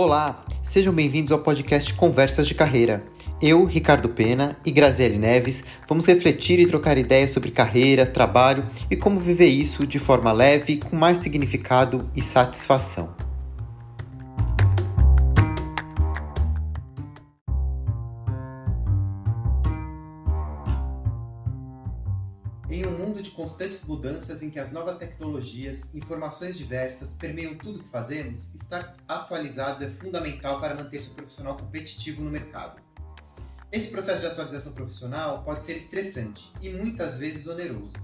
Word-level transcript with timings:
Olá, 0.00 0.44
sejam 0.62 0.94
bem-vindos 0.94 1.32
ao 1.32 1.40
podcast 1.40 1.92
Conversas 1.92 2.46
de 2.46 2.54
Carreira. 2.54 3.02
Eu, 3.42 3.64
Ricardo 3.64 4.08
Pena 4.08 4.56
e 4.64 4.70
Graziele 4.70 5.18
Neves 5.18 5.64
vamos 5.88 6.06
refletir 6.06 6.60
e 6.60 6.68
trocar 6.68 6.96
ideias 6.96 7.32
sobre 7.32 7.50
carreira, 7.50 8.06
trabalho 8.06 8.64
e 8.88 8.94
como 8.94 9.18
viver 9.18 9.48
isso 9.48 9.84
de 9.84 9.98
forma 9.98 10.30
leve, 10.30 10.76
com 10.76 10.94
mais 10.94 11.18
significado 11.18 12.08
e 12.14 12.22
satisfação. 12.22 13.27
Constantes 23.58 23.84
mudanças 23.86 24.40
em 24.40 24.50
que 24.50 24.58
as 24.60 24.70
novas 24.70 24.98
tecnologias, 24.98 25.92
informações 25.92 26.56
diversas 26.56 27.14
permeiam 27.14 27.58
tudo 27.58 27.80
que 27.80 27.88
fazemos, 27.88 28.54
estar 28.54 28.96
atualizado 29.08 29.82
é 29.82 29.90
fundamental 29.90 30.60
para 30.60 30.76
manter-se 30.76 31.10
profissional 31.10 31.56
competitivo 31.56 32.22
no 32.22 32.30
mercado. 32.30 32.80
Esse 33.72 33.90
processo 33.90 34.20
de 34.20 34.26
atualização 34.28 34.74
profissional 34.74 35.42
pode 35.42 35.64
ser 35.64 35.76
estressante 35.76 36.52
e 36.62 36.70
muitas 36.70 37.16
vezes 37.16 37.48
oneroso. 37.48 37.94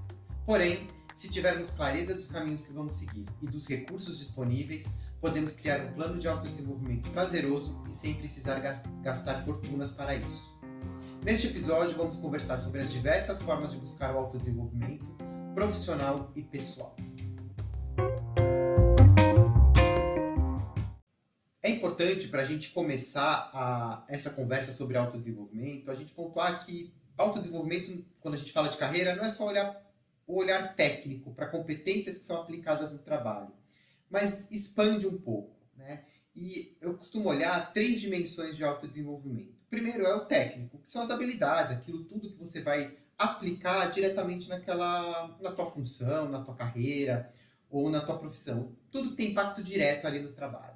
Porém, 0.45 0.89
se 1.15 1.31
tivermos 1.31 1.71
clareza 1.71 2.17
dos 2.17 2.33
caminhos 2.33 2.67
que 2.67 2.73
vamos 2.73 2.95
seguir 2.95 3.25
e 3.41 3.47
dos 3.47 3.69
recursos 3.69 4.19
disponíveis, 4.19 4.93
podemos 5.21 5.55
criar 5.55 5.85
um 5.85 5.93
plano 5.93 6.19
de 6.19 6.27
autodesenvolvimento 6.27 7.09
prazeroso 7.11 7.81
e 7.89 7.95
sem 7.95 8.15
precisar 8.15 8.59
gastar 9.05 9.45
fortunas 9.45 9.93
para 9.93 10.17
isso. 10.17 10.53
Neste 11.23 11.47
episódio, 11.47 11.97
vamos 11.97 12.17
conversar 12.17 12.59
sobre 12.59 12.81
as 12.81 12.93
diversas 12.93 13.41
formas 13.41 13.71
de 13.71 13.79
buscar 13.79 14.13
o 14.17 14.19
autodesenvolvimento 14.19 15.24
profissional 15.55 16.33
e 16.35 16.43
pessoal. 16.43 16.97
É 21.63 21.71
importante 21.71 22.29
para 22.29 22.43
a 22.43 22.45
gente 22.45 22.71
começar 22.73 23.51
a, 23.55 24.05
essa 24.09 24.31
conversa 24.31 24.73
sobre 24.73 24.99
autodesenvolvimento, 24.99 25.91
a 25.91 25.95
gente 25.95 26.13
pontuar 26.13 26.67
que 26.67 26.93
autodesenvolvimento, 27.17 28.05
quando 28.21 28.35
a 28.35 28.37
gente 28.37 28.53
fala 28.53 28.69
de 28.69 28.77
carreira, 28.77 29.15
não 29.15 29.25
é 29.25 29.31
só 29.31 29.47
olhar 29.47 29.83
o 30.27 30.39
olhar 30.39 30.75
técnico 30.75 31.33
para 31.35 31.47
competências 31.47 32.19
que 32.19 32.25
são 32.25 32.41
aplicadas 32.41 32.93
no 32.93 32.99
trabalho, 32.99 33.53
mas 34.11 34.51
expande 34.51 35.07
um 35.07 35.19
pouco, 35.19 35.55
né? 35.77 36.05
E 36.35 36.77
eu 36.81 36.97
costumo 36.97 37.29
olhar 37.29 37.73
três 37.73 38.01
dimensões 38.01 38.57
de 38.57 38.65
autodesenvolvimento. 38.65 39.55
Primeiro 39.71 40.05
é 40.05 40.15
o 40.15 40.25
técnico, 40.25 40.79
que 40.79 40.91
são 40.91 41.03
as 41.03 41.11
habilidades, 41.11 41.73
aquilo 41.73 42.05
tudo 42.05 42.31
que 42.31 42.39
você 42.39 42.61
vai 42.61 42.97
aplicar 43.19 43.91
diretamente 43.91 44.49
naquela, 44.49 45.37
na 45.41 45.53
tua 45.53 45.71
função, 45.71 46.29
na 46.29 46.43
tua 46.43 46.55
carreira 46.55 47.33
ou 47.71 47.91
na 47.91 48.01
tua 48.01 48.19
profissão. 48.19 48.73
Tudo 48.91 49.17
tem 49.17 49.31
impacto 49.31 49.63
direto 49.63 50.07
ali 50.07 50.21
no 50.21 50.33
trabalho. 50.33 50.75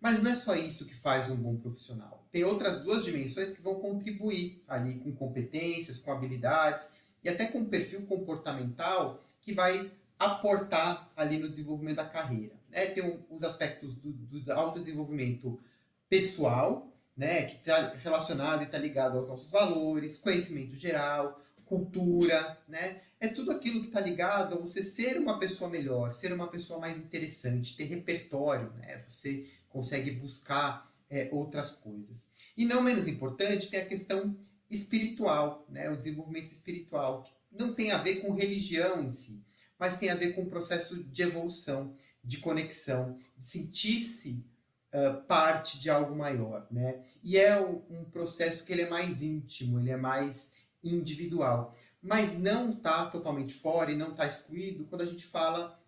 Mas 0.00 0.22
não 0.22 0.32
é 0.32 0.34
só 0.34 0.56
isso 0.56 0.86
que 0.86 0.94
faz 0.94 1.30
um 1.30 1.36
bom 1.36 1.56
profissional. 1.56 2.26
Tem 2.32 2.42
outras 2.42 2.82
duas 2.82 3.04
dimensões 3.04 3.52
que 3.52 3.62
vão 3.62 3.76
contribuir 3.76 4.62
ali 4.66 4.98
com 4.98 5.14
competências, 5.14 5.98
com 5.98 6.10
habilidades 6.10 6.90
e 7.22 7.28
até 7.28 7.46
com 7.46 7.64
perfil 7.66 8.06
comportamental 8.06 9.22
que 9.40 9.52
vai 9.52 9.92
aportar 10.18 11.10
ali 11.16 11.38
no 11.38 11.48
desenvolvimento 11.48 11.96
da 11.96 12.04
carreira. 12.04 12.54
É, 12.70 12.86
tem 12.86 13.20
os 13.30 13.44
aspectos 13.44 13.96
do, 13.96 14.12
do 14.12 14.52
autodesenvolvimento 14.52 15.60
pessoal, 16.08 16.88
né, 17.16 17.42
que 17.44 17.56
está 17.56 17.90
relacionado 18.02 18.62
e 18.62 18.64
está 18.64 18.78
ligado 18.78 19.18
aos 19.18 19.28
nossos 19.28 19.50
valores, 19.50 20.18
conhecimento 20.18 20.74
geral, 20.76 21.40
cultura, 21.72 22.58
né? 22.68 23.00
É 23.18 23.28
tudo 23.28 23.50
aquilo 23.50 23.80
que 23.80 23.86
está 23.86 23.98
ligado 23.98 24.54
a 24.54 24.58
você 24.58 24.84
ser 24.84 25.18
uma 25.18 25.38
pessoa 25.38 25.70
melhor, 25.70 26.12
ser 26.12 26.30
uma 26.30 26.48
pessoa 26.48 26.78
mais 26.78 26.98
interessante, 26.98 27.74
ter 27.74 27.84
repertório, 27.84 28.70
né? 28.74 29.02
Você 29.08 29.46
consegue 29.70 30.10
buscar 30.10 30.92
é, 31.08 31.30
outras 31.32 31.70
coisas. 31.70 32.28
E 32.54 32.66
não 32.66 32.82
menos 32.82 33.08
importante, 33.08 33.70
tem 33.70 33.80
a 33.80 33.86
questão 33.86 34.36
espiritual, 34.70 35.64
né? 35.66 35.88
O 35.88 35.96
desenvolvimento 35.96 36.52
espiritual, 36.52 37.22
que 37.22 37.32
não 37.56 37.74
tem 37.74 37.90
a 37.90 37.96
ver 37.96 38.16
com 38.16 38.34
religião 38.34 39.02
em 39.02 39.08
si, 39.08 39.42
mas 39.78 39.98
tem 39.98 40.10
a 40.10 40.14
ver 40.14 40.34
com 40.34 40.42
o 40.42 40.50
processo 40.50 41.02
de 41.02 41.22
evolução, 41.22 41.96
de 42.22 42.36
conexão, 42.36 43.16
de 43.38 43.46
sentir-se 43.46 44.44
uh, 44.92 45.22
parte 45.22 45.80
de 45.80 45.88
algo 45.88 46.14
maior, 46.14 46.66
né? 46.70 47.02
E 47.22 47.38
é 47.38 47.58
um 47.58 48.04
processo 48.04 48.62
que 48.62 48.72
ele 48.74 48.82
é 48.82 48.90
mais 48.90 49.22
íntimo, 49.22 49.80
ele 49.80 49.90
é 49.90 49.96
mais 49.96 50.52
individual, 50.82 51.76
mas 52.00 52.38
não 52.38 52.72
está 52.72 53.06
totalmente 53.06 53.54
fora 53.54 53.92
e 53.92 53.96
não 53.96 54.10
está 54.10 54.26
excluído 54.26 54.84
quando 54.84 55.02
a 55.02 55.06
gente 55.06 55.24
fala 55.24 55.80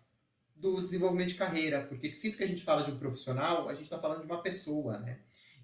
do 0.55 0.81
desenvolvimento 0.81 1.29
de 1.29 1.35
carreira, 1.35 1.83
porque 1.83 2.15
sempre 2.15 2.37
que 2.37 2.43
a 2.43 2.47
gente 2.47 2.63
fala 2.63 2.83
de 2.83 2.91
um 2.91 2.97
profissional, 2.97 3.67
a 3.67 3.73
gente 3.73 3.83
está 3.83 3.99
falando 3.99 4.21
de 4.21 4.25
uma 4.25 4.41
pessoa, 4.41 4.99
né? 4.99 5.19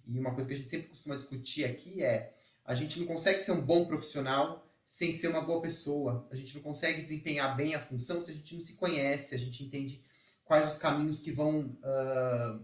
E 0.05 0.19
uma 0.19 0.33
coisa 0.33 0.49
que 0.49 0.55
a 0.55 0.57
gente 0.57 0.69
sempre 0.69 0.89
costuma 0.89 1.15
discutir 1.15 1.63
aqui 1.63 2.03
é 2.03 2.35
a 2.65 2.75
gente 2.75 2.99
não 2.99 3.07
consegue 3.07 3.39
ser 3.39 3.53
um 3.53 3.61
bom 3.61 3.85
profissional 3.85 4.67
sem 4.85 5.13
ser 5.13 5.29
uma 5.29 5.41
boa 5.41 5.61
pessoa. 5.61 6.27
A 6.29 6.35
gente 6.35 6.53
não 6.53 6.61
consegue 6.61 7.01
desempenhar 7.01 7.55
bem 7.55 7.73
a 7.73 7.79
função 7.79 8.21
se 8.21 8.31
a 8.31 8.33
gente 8.33 8.53
não 8.55 8.61
se 8.61 8.75
conhece, 8.75 9.33
a 9.33 9.37
gente 9.37 9.63
entende 9.63 10.03
quais 10.43 10.69
os 10.69 10.77
caminhos 10.77 11.21
que 11.21 11.31
vão 11.31 11.61
uh, 11.61 12.61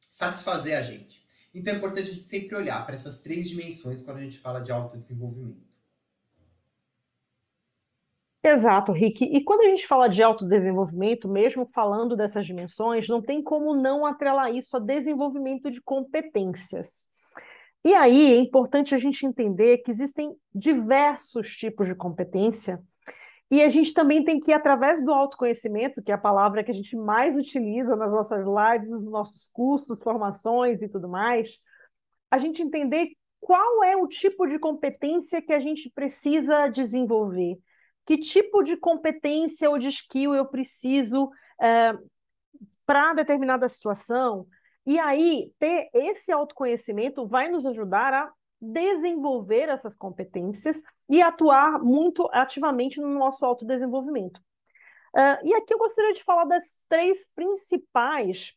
satisfazer 0.00 0.78
a 0.78 0.82
gente. 0.82 1.26
Então 1.52 1.74
é 1.74 1.76
importante 1.76 2.10
a 2.10 2.14
gente 2.14 2.28
sempre 2.28 2.54
olhar 2.54 2.84
para 2.86 2.94
essas 2.94 3.20
três 3.20 3.48
dimensões 3.48 4.02
quando 4.02 4.18
a 4.18 4.22
gente 4.22 4.38
fala 4.38 4.60
de 4.60 4.70
autodesenvolvimento. 4.70 5.67
Exato, 8.50 8.92
Rick. 8.92 9.24
E 9.24 9.44
quando 9.44 9.60
a 9.60 9.64
gente 9.64 9.86
fala 9.86 10.08
de 10.08 10.22
autodesenvolvimento, 10.22 11.28
mesmo 11.28 11.68
falando 11.74 12.16
dessas 12.16 12.46
dimensões, 12.46 13.06
não 13.06 13.20
tem 13.20 13.42
como 13.42 13.76
não 13.76 14.06
atrelar 14.06 14.54
isso 14.54 14.74
a 14.74 14.80
desenvolvimento 14.80 15.70
de 15.70 15.82
competências. 15.82 17.06
E 17.84 17.94
aí 17.94 18.32
é 18.32 18.36
importante 18.36 18.94
a 18.94 18.98
gente 18.98 19.26
entender 19.26 19.78
que 19.78 19.90
existem 19.90 20.34
diversos 20.54 21.54
tipos 21.56 21.86
de 21.86 21.94
competência, 21.94 22.82
e 23.50 23.62
a 23.62 23.68
gente 23.68 23.92
também 23.92 24.24
tem 24.24 24.40
que 24.40 24.52
através 24.52 25.04
do 25.04 25.12
autoconhecimento, 25.12 26.02
que 26.02 26.10
é 26.10 26.14
a 26.14 26.18
palavra 26.18 26.64
que 26.64 26.70
a 26.70 26.74
gente 26.74 26.96
mais 26.96 27.36
utiliza 27.36 27.96
nas 27.96 28.10
nossas 28.10 28.44
lives, 28.46 28.90
nos 28.90 29.10
nossos 29.10 29.50
cursos, 29.52 30.02
formações 30.02 30.80
e 30.80 30.88
tudo 30.88 31.08
mais, 31.08 31.58
a 32.30 32.38
gente 32.38 32.62
entender 32.62 33.08
qual 33.40 33.84
é 33.84 33.94
o 33.96 34.06
tipo 34.06 34.46
de 34.46 34.58
competência 34.58 35.42
que 35.42 35.52
a 35.52 35.60
gente 35.60 35.90
precisa 35.90 36.68
desenvolver 36.68 37.58
que 38.08 38.16
tipo 38.16 38.62
de 38.62 38.74
competência 38.74 39.68
ou 39.68 39.78
de 39.78 39.88
skill 39.88 40.34
eu 40.34 40.46
preciso 40.46 41.30
é, 41.60 41.92
para 42.86 43.12
determinada 43.12 43.68
situação. 43.68 44.46
E 44.86 44.98
aí, 44.98 45.52
ter 45.58 45.90
esse 45.92 46.32
autoconhecimento 46.32 47.26
vai 47.26 47.50
nos 47.50 47.66
ajudar 47.66 48.14
a 48.14 48.32
desenvolver 48.58 49.68
essas 49.68 49.94
competências 49.94 50.82
e 51.06 51.20
atuar 51.20 51.78
muito 51.80 52.26
ativamente 52.32 52.98
no 52.98 53.10
nosso 53.10 53.44
autodesenvolvimento. 53.44 54.38
Uh, 55.14 55.44
e 55.44 55.54
aqui 55.54 55.74
eu 55.74 55.78
gostaria 55.78 56.14
de 56.14 56.24
falar 56.24 56.46
das 56.46 56.80
três 56.88 57.28
principais 57.34 58.54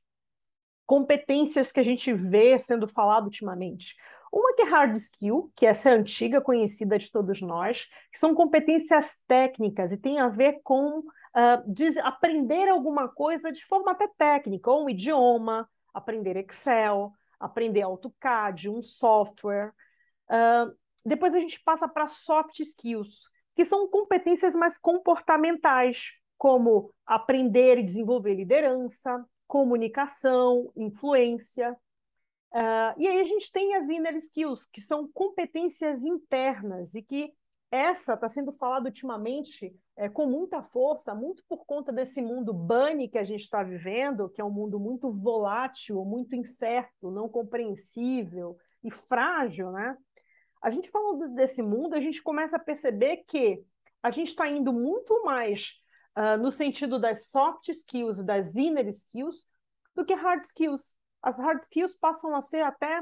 competências 0.85 1.73
que 1.73 1.79
a 1.81 1.83
gente 1.83 2.13
vê 2.13 2.57
sendo 2.57 2.87
falado 2.87 3.25
ultimamente. 3.25 3.97
Uma 4.31 4.55
que 4.55 4.61
é 4.61 4.65
hard 4.65 4.95
skill, 4.95 5.51
que 5.55 5.65
essa 5.65 5.89
é 5.89 5.93
antiga, 5.93 6.39
conhecida 6.39 6.97
de 6.97 7.11
todos 7.11 7.41
nós, 7.41 7.87
que 8.11 8.17
são 8.17 8.33
competências 8.33 9.17
técnicas 9.27 9.91
e 9.91 9.97
tem 9.97 10.19
a 10.19 10.29
ver 10.29 10.61
com 10.63 10.99
uh, 10.99 12.01
aprender 12.03 12.69
alguma 12.69 13.09
coisa 13.09 13.51
de 13.51 13.63
forma 13.65 13.91
até 13.91 14.07
técnica, 14.17 14.71
ou 14.71 14.85
um 14.85 14.89
idioma, 14.89 15.69
aprender 15.93 16.37
Excel, 16.37 17.11
aprender 17.39 17.81
AutoCAD, 17.81 18.69
um 18.69 18.81
software. 18.81 19.73
Uh, 20.29 20.73
depois 21.05 21.35
a 21.35 21.39
gente 21.39 21.61
passa 21.63 21.87
para 21.87 22.07
soft 22.07 22.59
skills, 22.59 23.23
que 23.55 23.65
são 23.65 23.89
competências 23.89 24.55
mais 24.55 24.77
comportamentais, 24.77 26.11
como 26.37 26.93
aprender 27.05 27.79
e 27.79 27.83
desenvolver 27.83 28.33
liderança, 28.33 29.25
comunicação, 29.47 30.71
influência. 30.75 31.75
Uh, 32.53 32.93
e 32.97 33.07
aí 33.07 33.21
a 33.21 33.25
gente 33.25 33.51
tem 33.51 33.75
as 33.75 33.87
inner 33.87 34.15
skills, 34.17 34.65
que 34.65 34.81
são 34.81 35.07
competências 35.07 36.03
internas, 36.03 36.95
e 36.95 37.01
que 37.01 37.33
essa 37.71 38.15
está 38.15 38.27
sendo 38.27 38.51
falada 38.51 38.87
ultimamente 38.89 39.73
é, 39.95 40.09
com 40.09 40.25
muita 40.25 40.61
força, 40.61 41.15
muito 41.15 41.43
por 41.47 41.65
conta 41.65 41.93
desse 41.93 42.21
mundo 42.21 42.53
bunny 42.53 43.07
que 43.07 43.17
a 43.17 43.23
gente 43.23 43.43
está 43.43 43.63
vivendo, 43.63 44.27
que 44.29 44.41
é 44.41 44.43
um 44.43 44.51
mundo 44.51 44.77
muito 44.77 45.09
volátil, 45.09 46.03
muito 46.03 46.35
incerto, 46.35 47.09
não 47.09 47.29
compreensível 47.29 48.57
e 48.83 48.91
frágil, 48.91 49.71
né? 49.71 49.97
A 50.61 50.69
gente 50.69 50.91
falando 50.91 51.33
desse 51.33 51.63
mundo, 51.63 51.95
a 51.95 52.01
gente 52.01 52.21
começa 52.21 52.57
a 52.57 52.59
perceber 52.59 53.23
que 53.27 53.63
a 54.03 54.11
gente 54.11 54.29
está 54.29 54.49
indo 54.49 54.73
muito 54.73 55.23
mais 55.23 55.79
uh, 56.17 56.37
no 56.41 56.51
sentido 56.51 56.99
das 56.99 57.27
soft 57.27 57.69
skills 57.69 58.19
e 58.19 58.23
das 58.23 58.55
inner 58.55 58.87
skills 58.87 59.45
do 59.95 60.03
que 60.03 60.13
hard 60.13 60.43
skills 60.43 60.93
as 61.21 61.37
hard 61.37 61.61
skills 61.61 61.95
passam 61.95 62.35
a 62.35 62.41
ser 62.41 62.61
até 62.61 63.01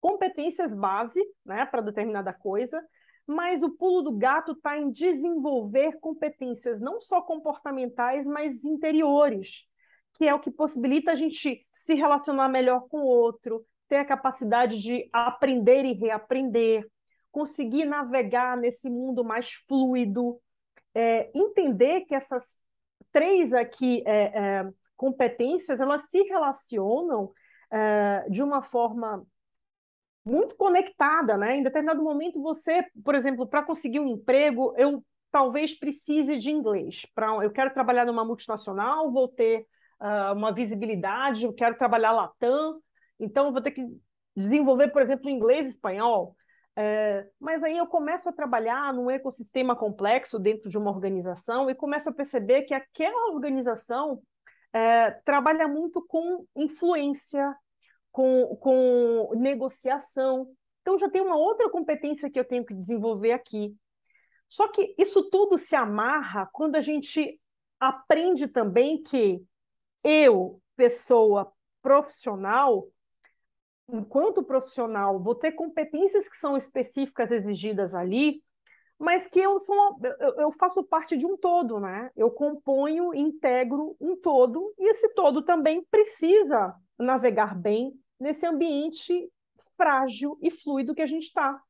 competências 0.00 0.74
base 0.74 1.20
né, 1.44 1.66
para 1.66 1.80
determinada 1.80 2.32
coisa, 2.32 2.82
mas 3.26 3.62
o 3.62 3.70
pulo 3.70 4.02
do 4.02 4.12
gato 4.12 4.52
está 4.52 4.78
em 4.78 4.90
desenvolver 4.90 5.98
competências 6.00 6.80
não 6.80 7.00
só 7.00 7.20
comportamentais, 7.20 8.26
mas 8.26 8.64
interiores, 8.64 9.64
que 10.14 10.26
é 10.26 10.34
o 10.34 10.38
que 10.40 10.50
possibilita 10.50 11.12
a 11.12 11.16
gente 11.16 11.66
se 11.82 11.94
relacionar 11.94 12.48
melhor 12.48 12.86
com 12.88 12.98
o 12.98 13.06
outro, 13.06 13.64
ter 13.88 13.96
a 13.96 14.04
capacidade 14.04 14.80
de 14.80 15.08
aprender 15.12 15.84
e 15.84 15.92
reaprender, 15.92 16.86
conseguir 17.30 17.84
navegar 17.84 18.56
nesse 18.56 18.88
mundo 18.88 19.24
mais 19.24 19.52
fluido, 19.68 20.40
é, 20.94 21.30
entender 21.34 22.02
que 22.02 22.14
essas 22.14 22.56
três 23.12 23.52
aqui 23.52 24.02
é, 24.06 24.22
é, 24.24 24.68
competências 24.96 25.80
elas 25.80 26.08
se 26.10 26.22
relacionam 26.22 27.32
é, 27.70 28.26
de 28.28 28.42
uma 28.42 28.62
forma 28.62 29.24
muito 30.24 30.56
conectada, 30.56 31.36
né? 31.36 31.56
Em 31.56 31.62
determinado 31.62 32.02
momento 32.02 32.42
você, 32.42 32.84
por 33.04 33.14
exemplo, 33.14 33.46
para 33.46 33.62
conseguir 33.62 34.00
um 34.00 34.08
emprego, 34.08 34.74
eu 34.76 35.04
talvez 35.30 35.78
precise 35.78 36.36
de 36.36 36.50
inglês. 36.50 37.06
Para 37.14 37.44
eu 37.44 37.50
quero 37.50 37.72
trabalhar 37.72 38.04
numa 38.04 38.24
multinacional, 38.24 39.12
vou 39.12 39.28
ter 39.28 39.66
uh, 40.00 40.32
uma 40.34 40.52
visibilidade, 40.52 41.44
eu 41.44 41.52
quero 41.52 41.76
trabalhar 41.76 42.12
latam, 42.12 42.80
então 43.20 43.52
vou 43.52 43.62
ter 43.62 43.70
que 43.70 43.86
desenvolver, 44.34 44.88
por 44.88 45.00
exemplo, 45.00 45.30
inglês 45.30 45.66
espanhol. 45.66 46.36
É, 46.78 47.26
mas 47.40 47.62
aí 47.64 47.78
eu 47.78 47.86
começo 47.86 48.28
a 48.28 48.32
trabalhar 48.32 48.92
num 48.92 49.10
ecossistema 49.10 49.74
complexo 49.74 50.38
dentro 50.38 50.68
de 50.68 50.76
uma 50.76 50.90
organização 50.90 51.70
e 51.70 51.74
começo 51.74 52.10
a 52.10 52.12
perceber 52.12 52.62
que 52.62 52.74
aquela 52.74 53.32
organização 53.32 54.20
é, 54.76 55.10
trabalha 55.24 55.66
muito 55.66 56.04
com 56.06 56.44
influência, 56.54 57.56
com, 58.12 58.54
com 58.56 59.30
negociação. 59.34 60.54
Então 60.82 60.98
já 60.98 61.08
tem 61.08 61.22
uma 61.22 61.36
outra 61.36 61.70
competência 61.70 62.30
que 62.30 62.38
eu 62.38 62.44
tenho 62.44 62.64
que 62.64 62.74
desenvolver 62.74 63.32
aqui. 63.32 63.74
Só 64.46 64.68
que 64.68 64.94
isso 64.98 65.30
tudo 65.30 65.56
se 65.56 65.74
amarra 65.74 66.46
quando 66.52 66.76
a 66.76 66.82
gente 66.82 67.40
aprende 67.80 68.46
também 68.48 69.02
que 69.02 69.42
eu, 70.04 70.60
pessoa 70.76 71.50
profissional, 71.80 72.86
enquanto 73.88 74.44
profissional, 74.44 75.18
vou 75.18 75.34
ter 75.34 75.52
competências 75.52 76.28
que 76.28 76.36
são 76.36 76.54
específicas 76.54 77.30
exigidas 77.30 77.94
ali, 77.94 78.42
mas 78.98 79.26
que 79.26 79.38
eu, 79.38 79.58
sou, 79.60 79.98
eu, 80.38 80.50
faço 80.50 80.82
parte 80.82 81.16
de 81.16 81.26
um 81.26 81.36
todo, 81.36 81.78
né? 81.78 82.10
Eu 82.16 82.30
componho, 82.30 83.14
integro 83.14 83.94
um 84.00 84.16
todo, 84.16 84.74
e 84.78 84.88
esse 84.88 85.12
todo 85.14 85.42
também 85.42 85.84
precisa 85.90 86.74
navegar 86.98 87.54
bem 87.54 87.92
nesse 88.18 88.46
ambiente 88.46 89.30
frágil 89.76 90.38
e 90.40 90.50
fluido 90.50 90.94
que 90.94 91.02
a 91.02 91.06
gente 91.06 91.24
está. 91.24 91.60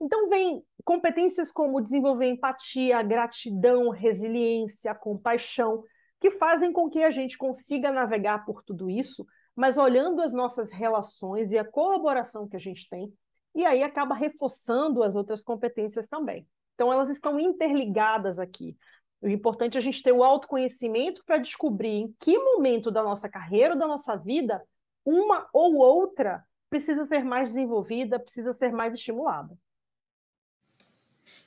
Então, 0.00 0.28
vem 0.28 0.62
competências 0.84 1.50
como 1.50 1.80
desenvolver 1.80 2.26
empatia, 2.26 3.02
gratidão, 3.02 3.88
resiliência, 3.90 4.94
compaixão, 4.94 5.82
que 6.20 6.30
fazem 6.30 6.72
com 6.72 6.88
que 6.88 7.02
a 7.02 7.10
gente 7.10 7.36
consiga 7.36 7.90
navegar 7.90 8.44
por 8.44 8.62
tudo 8.62 8.88
isso, 8.88 9.26
mas 9.56 9.76
olhando 9.76 10.22
as 10.22 10.32
nossas 10.32 10.72
relações 10.72 11.50
e 11.50 11.58
a 11.58 11.68
colaboração 11.68 12.46
que 12.46 12.54
a 12.54 12.60
gente 12.60 12.88
tem, 12.88 13.12
e 13.52 13.66
aí 13.66 13.82
acaba 13.82 14.14
reforçando 14.14 15.02
as 15.02 15.16
outras 15.16 15.42
competências 15.42 16.06
também. 16.06 16.46
Então, 16.78 16.92
elas 16.92 17.10
estão 17.10 17.40
interligadas 17.40 18.38
aqui. 18.38 18.76
O 19.20 19.28
importante 19.28 19.76
é 19.76 19.80
a 19.80 19.82
gente 19.82 20.00
ter 20.00 20.12
o 20.12 20.22
autoconhecimento 20.22 21.24
para 21.26 21.38
descobrir 21.38 21.88
em 21.88 22.14
que 22.20 22.38
momento 22.38 22.88
da 22.88 23.02
nossa 23.02 23.28
carreira 23.28 23.74
ou 23.74 23.80
da 23.80 23.88
nossa 23.88 24.14
vida 24.14 24.62
uma 25.04 25.48
ou 25.52 25.74
outra 25.74 26.44
precisa 26.70 27.04
ser 27.04 27.24
mais 27.24 27.48
desenvolvida, 27.48 28.20
precisa 28.20 28.54
ser 28.54 28.70
mais 28.70 28.94
estimulada. 28.94 29.58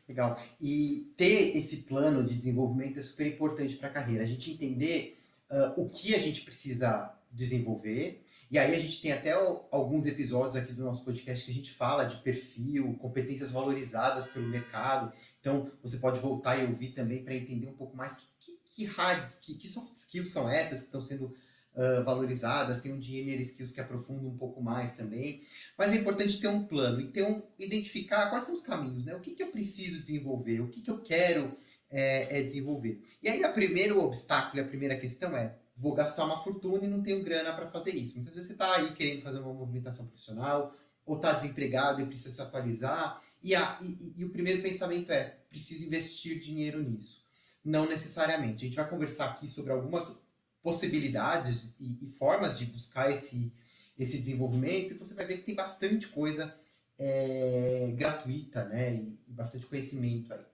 Legal. 0.05 0.37
E 0.59 1.13
ter 1.15 1.55
esse 1.55 1.83
plano 1.83 2.25
de 2.25 2.35
desenvolvimento 2.35 2.99
é 2.99 3.01
super 3.01 3.25
importante 3.25 3.77
para 3.77 3.87
a 3.87 3.93
carreira. 3.93 4.23
A 4.23 4.27
gente 4.27 4.51
entender 4.51 5.17
uh, 5.49 5.81
o 5.81 5.89
que 5.89 6.13
a 6.13 6.19
gente 6.19 6.41
precisa 6.41 7.17
desenvolver. 7.31 8.21
E 8.51 8.59
aí 8.59 8.75
a 8.75 8.79
gente 8.79 9.01
tem 9.01 9.13
até 9.13 9.31
alguns 9.31 10.05
episódios 10.05 10.57
aqui 10.57 10.73
do 10.73 10.83
nosso 10.83 11.05
podcast 11.05 11.45
que 11.45 11.51
a 11.51 11.53
gente 11.53 11.71
fala 11.71 12.03
de 12.03 12.17
perfil, 12.17 12.97
competências 12.99 13.49
valorizadas 13.49 14.27
pelo 14.27 14.45
mercado. 14.45 15.13
Então 15.39 15.71
você 15.81 15.97
pode 15.97 16.19
voltar 16.19 16.57
e 16.57 16.65
ouvir 16.65 16.91
também 16.91 17.23
para 17.23 17.33
entender 17.33 17.67
um 17.67 17.77
pouco 17.77 17.95
mais 17.95 18.17
que, 18.17 18.25
que, 18.37 18.59
que 18.65 18.85
hard, 18.85 19.25
que, 19.41 19.55
que 19.55 19.69
soft 19.69 19.95
skills 19.95 20.31
são 20.31 20.49
essas 20.49 20.81
que 20.81 20.85
estão 20.87 21.01
sendo 21.01 21.33
uh, 21.73 22.03
valorizadas, 22.03 22.81
tem 22.81 22.91
um 22.91 22.99
de 22.99 23.21
skills 23.41 23.71
que 23.71 23.79
aprofunda 23.79 24.27
um 24.27 24.37
pouco 24.37 24.61
mais 24.61 24.97
também. 24.97 25.43
Mas 25.77 25.93
é 25.93 25.95
importante 25.95 26.41
ter 26.41 26.49
um 26.49 26.65
plano 26.65 26.99
e 26.99 27.07
ter 27.07 27.23
um, 27.23 27.41
identificar 27.57 28.29
quais 28.29 28.43
são 28.43 28.55
os 28.55 28.63
caminhos, 28.63 29.05
né? 29.05 29.15
O 29.15 29.21
que, 29.21 29.31
que 29.31 29.43
eu 29.43 29.51
preciso 29.51 30.01
desenvolver, 30.01 30.59
o 30.59 30.67
que, 30.67 30.81
que 30.81 30.91
eu 30.91 31.01
quero 31.01 31.55
é, 31.91 32.39
é 32.39 32.43
desenvolver. 32.43 33.03
E 33.21 33.27
aí, 33.27 33.43
o 33.43 33.53
primeiro 33.53 34.01
obstáculo, 34.01 34.63
a 34.63 34.67
primeira 34.67 34.97
questão 34.97 35.35
é: 35.35 35.57
vou 35.75 35.93
gastar 35.93 36.25
uma 36.25 36.41
fortuna 36.41 36.85
e 36.85 36.87
não 36.87 37.03
tenho 37.03 37.23
grana 37.23 37.53
para 37.53 37.67
fazer 37.67 37.91
isso. 37.91 38.15
Muitas 38.15 38.33
vezes 38.33 38.47
você 38.47 38.53
está 38.53 38.75
aí 38.75 38.93
querendo 38.93 39.21
fazer 39.21 39.39
uma 39.39 39.53
movimentação 39.53 40.07
profissional, 40.07 40.75
ou 41.05 41.17
está 41.17 41.33
desempregado 41.33 42.01
e 42.01 42.05
precisa 42.05 42.35
se 42.35 42.41
atualizar. 42.41 43.21
E, 43.43 43.53
a, 43.55 43.79
e, 43.81 44.13
e, 44.17 44.25
o 44.25 44.29
primeiro 44.29 44.61
pensamento 44.61 45.11
é: 45.11 45.37
preciso 45.49 45.85
investir 45.85 46.39
dinheiro 46.39 46.81
nisso. 46.81 47.25
Não 47.63 47.87
necessariamente. 47.87 48.63
A 48.63 48.67
gente 48.67 48.75
vai 48.75 48.89
conversar 48.89 49.25
aqui 49.25 49.47
sobre 49.47 49.71
algumas 49.71 50.25
possibilidades 50.63 51.75
e, 51.79 51.97
e, 52.01 52.07
formas 52.07 52.57
de 52.57 52.65
buscar 52.65 53.11
esse, 53.11 53.51
esse 53.97 54.17
desenvolvimento, 54.17 54.93
e 54.93 54.97
você 54.97 55.13
vai 55.13 55.25
ver 55.25 55.37
que 55.39 55.45
tem 55.45 55.55
bastante 55.55 56.07
coisa 56.07 56.55
é, 56.97 57.91
gratuita, 57.95 58.63
né? 58.65 58.93
E 58.95 59.17
bastante 59.27 59.65
conhecimento 59.65 60.33
aí. 60.33 60.50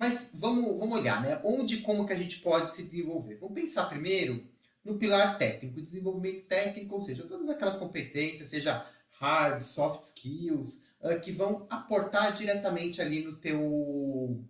Mas 0.00 0.30
vamos, 0.32 0.78
vamos 0.78 0.98
olhar, 0.98 1.20
né? 1.20 1.42
Onde 1.44 1.74
e 1.74 1.80
como 1.82 2.06
que 2.06 2.12
a 2.14 2.16
gente 2.16 2.38
pode 2.38 2.70
se 2.70 2.82
desenvolver? 2.82 3.36
Vamos 3.36 3.54
pensar 3.54 3.84
primeiro 3.84 4.42
no 4.82 4.96
pilar 4.96 5.36
técnico, 5.36 5.82
desenvolvimento 5.82 6.46
técnico, 6.46 6.94
ou 6.94 7.02
seja, 7.02 7.24
todas 7.24 7.46
aquelas 7.50 7.76
competências, 7.76 8.48
seja 8.48 8.90
hard, 9.18 9.60
soft 9.60 10.04
skills, 10.04 10.86
uh, 11.02 11.20
que 11.20 11.30
vão 11.30 11.66
aportar 11.68 12.32
diretamente 12.32 13.02
ali 13.02 13.22
no 13.22 13.36
teu, 13.36 14.42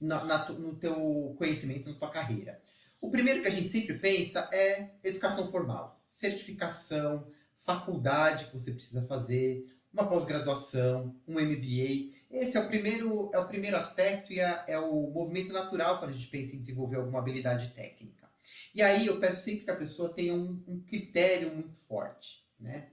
na, 0.00 0.24
na, 0.24 0.48
no 0.50 0.74
teu 0.74 1.36
conhecimento, 1.38 1.88
na 1.88 1.94
tua 1.96 2.10
carreira. 2.10 2.60
O 3.00 3.12
primeiro 3.12 3.42
que 3.42 3.48
a 3.48 3.52
gente 3.52 3.68
sempre 3.68 3.96
pensa 3.96 4.48
é 4.52 4.90
educação 5.04 5.52
formal, 5.52 6.02
certificação, 6.10 7.28
faculdade 7.58 8.46
que 8.46 8.58
você 8.58 8.72
precisa 8.72 9.06
fazer, 9.06 9.64
uma 9.92 10.08
pós-graduação, 10.08 11.14
um 11.26 11.34
MBA. 11.34 12.14
Esse 12.30 12.56
é 12.56 12.60
o 12.60 12.66
primeiro, 12.66 13.30
é 13.32 13.38
o 13.38 13.46
primeiro 13.46 13.76
aspecto 13.76 14.32
e 14.32 14.40
é, 14.40 14.64
é, 14.68 14.78
o 14.78 15.10
movimento 15.10 15.52
natural 15.52 15.98
quando 15.98 16.10
a 16.10 16.14
gente 16.14 16.28
pensa 16.28 16.56
em 16.56 16.60
desenvolver 16.60 16.96
alguma 16.96 17.18
habilidade 17.18 17.70
técnica. 17.70 18.30
E 18.74 18.82
aí 18.82 19.06
eu 19.06 19.20
peço 19.20 19.44
sempre 19.44 19.64
que 19.64 19.70
a 19.70 19.76
pessoa 19.76 20.12
tenha 20.12 20.34
um, 20.34 20.62
um 20.66 20.80
critério 20.80 21.54
muito 21.54 21.78
forte, 21.80 22.44
né? 22.58 22.88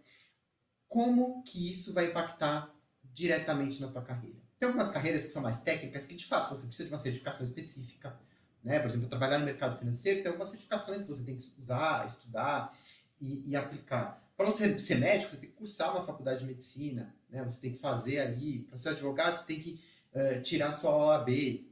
Como 0.87 1.43
que 1.43 1.71
isso 1.71 1.93
vai 1.93 2.07
impactar 2.07 2.73
diretamente 3.03 3.79
na 3.81 3.87
tua 3.87 4.01
carreira? 4.01 4.39
Tem 4.59 4.67
algumas 4.67 4.91
carreiras 4.91 5.23
que 5.23 5.31
são 5.31 5.41
mais 5.41 5.61
técnicas 5.61 6.05
que 6.05 6.15
de 6.15 6.25
fato 6.25 6.49
você 6.49 6.67
precisa 6.67 6.87
de 6.87 6.93
uma 6.93 6.99
certificação 6.99 7.45
específica 7.45 8.19
né? 8.63 8.79
Por 8.79 8.87
exemplo, 8.87 9.07
trabalhar 9.07 9.39
no 9.39 9.45
mercado 9.45 9.77
financeiro 9.77 10.21
tem 10.21 10.27
algumas 10.27 10.49
certificações 10.49 11.01
que 11.01 11.07
você 11.07 11.23
tem 11.23 11.37
que 11.37 11.43
usar, 11.57 12.05
estudar 12.05 12.77
e, 13.19 13.49
e 13.49 13.55
aplicar. 13.55 14.23
Para 14.39 14.49
você 14.49 14.79
ser 14.79 14.95
médico, 14.95 15.31
você 15.31 15.37
tem 15.37 15.49
que 15.49 15.55
cursar 15.57 15.91
uma 15.91 16.05
faculdade 16.05 16.39
de 16.39 16.45
medicina, 16.45 17.13
né? 17.29 17.43
você 17.43 17.59
tem 17.59 17.73
que 17.73 17.77
fazer 17.77 18.19
ali. 18.19 18.59
Para 18.59 18.77
ser 18.77 18.91
advogado, 18.91 19.35
você 19.35 19.45
tem 19.45 19.59
que 19.59 19.81
uh, 20.13 20.41
tirar 20.41 20.71
sua 20.71 20.95
OAB. 20.95 21.67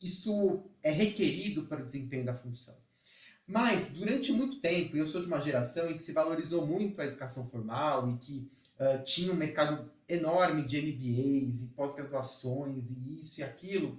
Isso 0.00 0.62
é 0.84 0.92
requerido 0.92 1.64
para 1.64 1.82
o 1.82 1.84
desempenho 1.84 2.24
da 2.24 2.32
função. 2.32 2.76
Mas, 3.44 3.92
durante 3.92 4.30
muito 4.30 4.60
tempo, 4.60 4.96
eu 4.96 5.04
sou 5.04 5.20
de 5.20 5.26
uma 5.26 5.40
geração 5.40 5.90
em 5.90 5.96
que 5.96 6.02
se 6.04 6.12
valorizou 6.12 6.64
muito 6.64 7.02
a 7.02 7.06
educação 7.06 7.50
formal 7.50 8.08
e 8.08 8.16
que 8.18 8.48
uh, 8.78 9.02
tinha 9.02 9.32
um 9.32 9.36
mercado 9.36 9.90
enorme 10.08 10.62
de 10.64 10.80
MBAs 10.80 11.64
e 11.64 11.74
pós-graduações 11.74 12.92
e 12.92 13.20
isso 13.20 13.40
e 13.40 13.42
aquilo, 13.42 13.98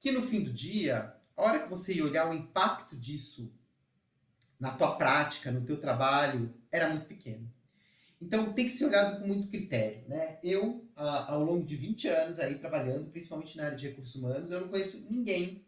que 0.00 0.10
no 0.10 0.24
fim 0.24 0.42
do 0.42 0.52
dia 0.52 1.14
a 1.36 1.42
hora 1.42 1.60
que 1.60 1.70
você 1.70 1.94
ia 1.94 2.04
olhar 2.04 2.28
o 2.28 2.34
impacto 2.34 2.96
disso 2.96 3.52
na 4.58 4.72
tua 4.72 4.96
prática, 4.96 5.52
no 5.52 5.60
teu 5.60 5.78
trabalho, 5.78 6.52
era 6.76 6.90
muito 6.90 7.06
pequeno. 7.06 7.50
Então 8.20 8.52
tem 8.52 8.66
que 8.66 8.72
ser 8.72 8.86
olhado 8.86 9.20
com 9.20 9.26
muito 9.26 9.48
critério. 9.48 10.08
Né? 10.08 10.38
Eu, 10.42 10.88
ao 10.94 11.42
longo 11.42 11.64
de 11.64 11.76
20 11.76 12.08
anos 12.08 12.38
aí 12.38 12.58
trabalhando, 12.58 13.10
principalmente 13.10 13.56
na 13.56 13.64
área 13.64 13.76
de 13.76 13.88
recursos 13.88 14.14
humanos, 14.14 14.50
eu 14.50 14.62
não 14.62 14.68
conheço 14.68 15.06
ninguém 15.10 15.64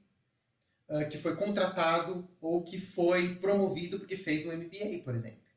uh, 0.88 1.08
que 1.08 1.18
foi 1.18 1.36
contratado 1.36 2.28
ou 2.40 2.62
que 2.62 2.78
foi 2.78 3.34
promovido 3.36 3.98
porque 3.98 4.16
fez 4.16 4.46
um 4.46 4.52
MBA, 4.52 5.02
por 5.04 5.14
exemplo. 5.14 5.48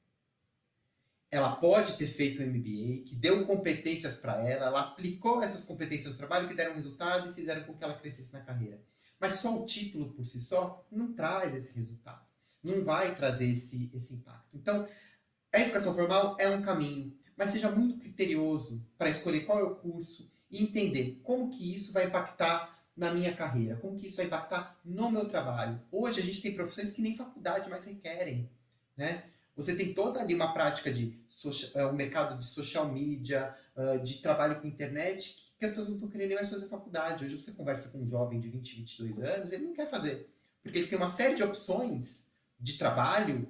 Ela 1.29 1.55
pode 1.55 1.97
ter 1.97 2.07
feito 2.07 2.43
um 2.43 2.45
MBA, 2.45 3.05
que 3.05 3.15
deu 3.15 3.45
competências 3.45 4.17
para 4.17 4.45
ela, 4.45 4.65
ela 4.65 4.81
aplicou 4.81 5.41
essas 5.41 5.63
competências 5.63 6.11
no 6.11 6.17
trabalho 6.17 6.49
que 6.49 6.53
deram 6.53 6.75
resultado 6.75 7.31
e 7.31 7.33
fizeram 7.33 7.63
com 7.63 7.73
que 7.73 7.83
ela 7.85 7.97
crescesse 7.97 8.33
na 8.33 8.41
carreira. 8.41 8.83
Mas 9.17 9.35
só 9.35 9.61
o 9.61 9.65
título 9.65 10.11
por 10.11 10.25
si 10.25 10.41
só 10.41 10.85
não 10.91 11.13
traz 11.13 11.55
esse 11.55 11.73
resultado. 11.73 12.25
Não 12.61 12.83
vai 12.83 13.15
trazer 13.15 13.49
esse, 13.49 13.89
esse 13.93 14.15
impacto. 14.15 14.57
Então, 14.57 14.85
a 15.53 15.59
educação 15.59 15.93
formal 15.93 16.35
é 16.39 16.49
um 16.49 16.61
caminho, 16.61 17.13
mas 17.35 17.51
seja 17.51 17.69
muito 17.69 17.99
criterioso 17.99 18.85
para 18.97 19.09
escolher 19.09 19.41
qual 19.41 19.59
é 19.59 19.63
o 19.63 19.75
curso 19.75 20.31
e 20.49 20.63
entender 20.63 21.19
como 21.23 21.49
que 21.49 21.73
isso 21.73 21.91
vai 21.93 22.07
impactar 22.07 22.79
na 22.95 23.13
minha 23.13 23.33
carreira, 23.33 23.77
como 23.77 23.97
que 23.97 24.07
isso 24.07 24.17
vai 24.17 24.25
impactar 24.25 24.79
no 24.83 25.09
meu 25.09 25.27
trabalho. 25.29 25.81
Hoje 25.91 26.19
a 26.19 26.23
gente 26.23 26.41
tem 26.41 26.53
profissões 26.53 26.91
que 26.91 27.01
nem 27.01 27.15
faculdade 27.15 27.69
mais 27.69 27.85
requerem, 27.85 28.49
né? 28.95 29.23
Você 29.55 29.75
tem 29.75 29.93
toda 29.93 30.19
ali 30.21 30.33
uma 30.33 30.53
prática 30.53 30.91
de 30.91 31.19
social, 31.29 31.91
um 31.91 31.95
mercado 31.95 32.37
de 32.37 32.45
social 32.45 32.87
media, 32.91 33.55
de 34.03 34.19
trabalho 34.19 34.61
com 34.61 34.67
internet, 34.67 35.53
que 35.59 35.65
as 35.65 35.71
pessoas 35.71 35.89
não 35.89 35.95
estão 35.95 36.09
querendo 36.09 36.33
mais 36.33 36.49
fazer 36.49 36.67
faculdade. 36.67 37.25
Hoje 37.25 37.39
você 37.39 37.51
conversa 37.51 37.89
com 37.89 37.99
um 37.99 38.09
jovem 38.09 38.39
de 38.39 38.49
20, 38.49 38.75
22 38.77 39.19
anos, 39.19 39.51
ele 39.51 39.65
não 39.65 39.73
quer 39.73 39.89
fazer. 39.89 40.29
Porque 40.63 40.77
ele 40.77 40.87
tem 40.87 40.97
uma 40.97 41.09
série 41.09 41.35
de 41.35 41.43
opções 41.43 42.31
de 42.59 42.77
trabalho 42.77 43.47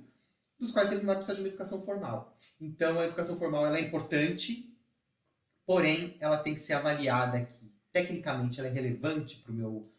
dos 0.62 0.72
quais 0.72 0.92
ele 0.92 1.04
vai 1.04 1.16
precisar 1.16 1.34
de 1.34 1.42
uma 1.42 1.48
educação 1.48 1.82
formal. 1.82 2.38
Então, 2.60 3.00
a 3.00 3.06
educação 3.06 3.38
formal 3.40 3.66
ela 3.66 3.80
é 3.80 3.82
importante, 3.82 4.72
porém, 5.66 6.16
ela 6.20 6.38
tem 6.38 6.54
que 6.54 6.62
ser 6.62 6.74
avaliada 6.74 7.40
aqui. 7.40 7.74
Tecnicamente, 7.92 8.60
ela 8.60 8.70
é 8.70 8.72
relevante 8.72 9.38
para 9.38 9.52
o 9.52 9.56
meu, 9.56 9.92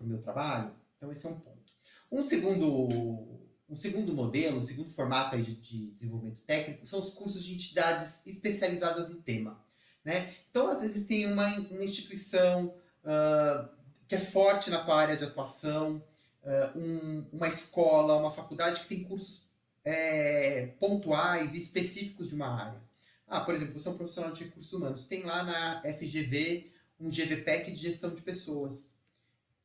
meu 0.00 0.22
trabalho. 0.22 0.70
Então, 0.96 1.10
esse 1.10 1.26
é 1.26 1.30
um 1.30 1.40
ponto. 1.40 1.72
Um 2.12 2.22
segundo, 2.22 3.40
um 3.68 3.76
segundo 3.76 4.14
modelo, 4.14 4.58
um 4.58 4.62
segundo 4.62 4.88
formato 4.90 5.36
de, 5.36 5.56
de 5.56 5.90
desenvolvimento 5.90 6.42
técnico 6.42 6.86
são 6.86 7.00
os 7.00 7.10
cursos 7.10 7.44
de 7.44 7.54
entidades 7.54 8.24
especializadas 8.24 9.08
no 9.08 9.16
tema. 9.16 9.60
Né? 10.04 10.36
Então, 10.48 10.70
às 10.70 10.80
vezes, 10.80 11.04
tem 11.08 11.26
uma, 11.30 11.48
uma 11.58 11.82
instituição 11.82 12.72
uh, 13.02 13.68
que 14.06 14.14
é 14.14 14.18
forte 14.20 14.70
na 14.70 14.84
tua 14.84 14.94
área 14.94 15.16
de 15.16 15.24
atuação, 15.24 16.00
uh, 16.44 16.78
um, 16.78 17.26
uma 17.32 17.48
escola, 17.48 18.16
uma 18.16 18.30
faculdade 18.30 18.82
que 18.82 18.86
tem 18.86 19.02
cursos 19.02 19.45
é, 19.86 20.74
pontuais 20.80 21.54
e 21.54 21.58
específicos 21.58 22.28
de 22.28 22.34
uma 22.34 22.48
área. 22.48 22.82
Ah, 23.28 23.40
por 23.40 23.54
exemplo, 23.54 23.78
você 23.78 23.88
é 23.88 23.92
um 23.92 23.96
profissional 23.96 24.32
de 24.32 24.44
recursos 24.44 24.72
humanos, 24.72 25.06
tem 25.06 25.22
lá 25.22 25.44
na 25.44 25.80
FGV 25.94 26.72
um 26.98 27.08
GVPEC 27.08 27.70
de 27.70 27.80
gestão 27.80 28.12
de 28.12 28.20
pessoas. 28.20 28.92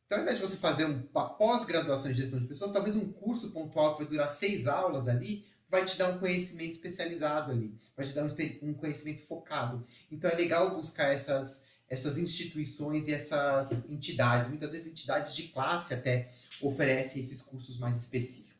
Então, 0.05 0.19
ao 0.19 0.23
invés 0.23 0.39
de 0.39 0.45
você 0.45 0.57
fazer 0.57 0.85
uma 0.85 1.29
pós-graduação 1.29 2.11
em 2.11 2.13
gestão 2.13 2.39
de 2.39 2.45
pessoas, 2.45 2.71
talvez 2.71 2.95
um 2.95 3.11
curso 3.11 3.51
pontual 3.51 3.95
que 3.95 4.03
vai 4.03 4.11
durar 4.11 4.29
seis 4.29 4.67
aulas 4.67 5.07
ali, 5.07 5.45
vai 5.69 5.85
te 5.85 5.97
dar 5.97 6.09
um 6.09 6.19
conhecimento 6.19 6.73
especializado 6.73 7.51
ali, 7.51 7.73
vai 7.95 8.05
te 8.05 8.13
dar 8.13 8.25
um, 8.25 8.73
conhecimento 8.73 9.21
focado. 9.21 9.85
Então, 10.11 10.29
é 10.29 10.35
legal 10.35 10.75
buscar 10.75 11.13
essas, 11.13 11.63
essas 11.87 12.17
instituições 12.17 13.07
e 13.07 13.13
essas 13.13 13.71
entidades. 13.89 14.49
Muitas 14.49 14.73
vezes, 14.73 14.87
entidades 14.87 15.33
de 15.33 15.43
classe 15.43 15.93
até 15.93 16.31
oferecem 16.61 17.23
esses 17.23 17.41
cursos 17.41 17.79
mais 17.79 17.95
específicos. 17.95 18.50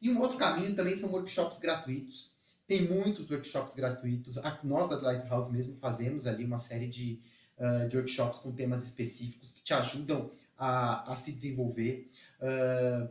E 0.00 0.10
um 0.10 0.20
outro 0.20 0.38
caminho 0.38 0.74
também 0.74 0.94
são 0.94 1.10
workshops 1.10 1.58
gratuitos. 1.58 2.34
Tem 2.66 2.88
muitos 2.88 3.30
workshops 3.30 3.74
gratuitos. 3.74 4.36
Nós 4.62 4.88
da 4.88 4.96
Lighthouse 4.96 5.52
mesmo 5.52 5.76
fazemos 5.76 6.26
ali 6.26 6.44
uma 6.44 6.58
série 6.58 6.88
de, 6.88 7.20
uh, 7.58 7.88
de 7.88 7.96
workshops 7.96 8.38
com 8.40 8.52
temas 8.52 8.84
específicos 8.84 9.52
que 9.52 9.62
te 9.62 9.74
ajudam 9.74 10.30
a, 10.56 11.12
a 11.12 11.16
se 11.16 11.32
desenvolver. 11.32 12.10
Uh, 12.40 13.08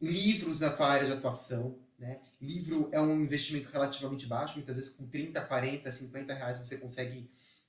livros 0.00 0.60
na 0.60 0.70
tua 0.70 0.86
área 0.86 1.06
de 1.06 1.12
atuação. 1.12 1.76
Né? 1.98 2.20
Livro 2.40 2.88
é 2.92 3.00
um 3.00 3.20
investimento 3.20 3.68
relativamente 3.68 4.26
baixo, 4.26 4.56
muitas 4.56 4.76
vezes 4.76 4.92
com 4.92 5.06
30, 5.06 5.40
40, 5.42 5.92
50 5.92 6.32
reais 6.32 6.58
você 6.58 6.78
consegue 6.78 7.28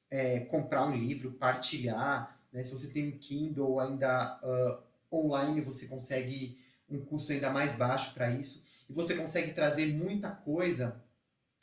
é, 0.10 0.42
comprar 0.42 0.86
um 0.86 0.96
livro, 0.96 1.32
partilhar. 1.32 2.40
Né? 2.54 2.63
Se 2.63 2.72
você 2.72 2.94
tem 2.94 3.10
um 3.10 3.18
Kindle 3.18 3.80
ainda 3.80 4.40
uh, 4.42 5.16
online, 5.16 5.60
você 5.60 5.88
consegue 5.88 6.61
um 6.92 7.06
custo 7.06 7.32
ainda 7.32 7.50
mais 7.50 7.76
baixo 7.76 8.14
para 8.14 8.32
isso, 8.32 8.66
e 8.90 8.94
você 8.94 9.16
consegue 9.16 9.54
trazer 9.54 9.88
muita 9.88 10.30
coisa 10.30 11.02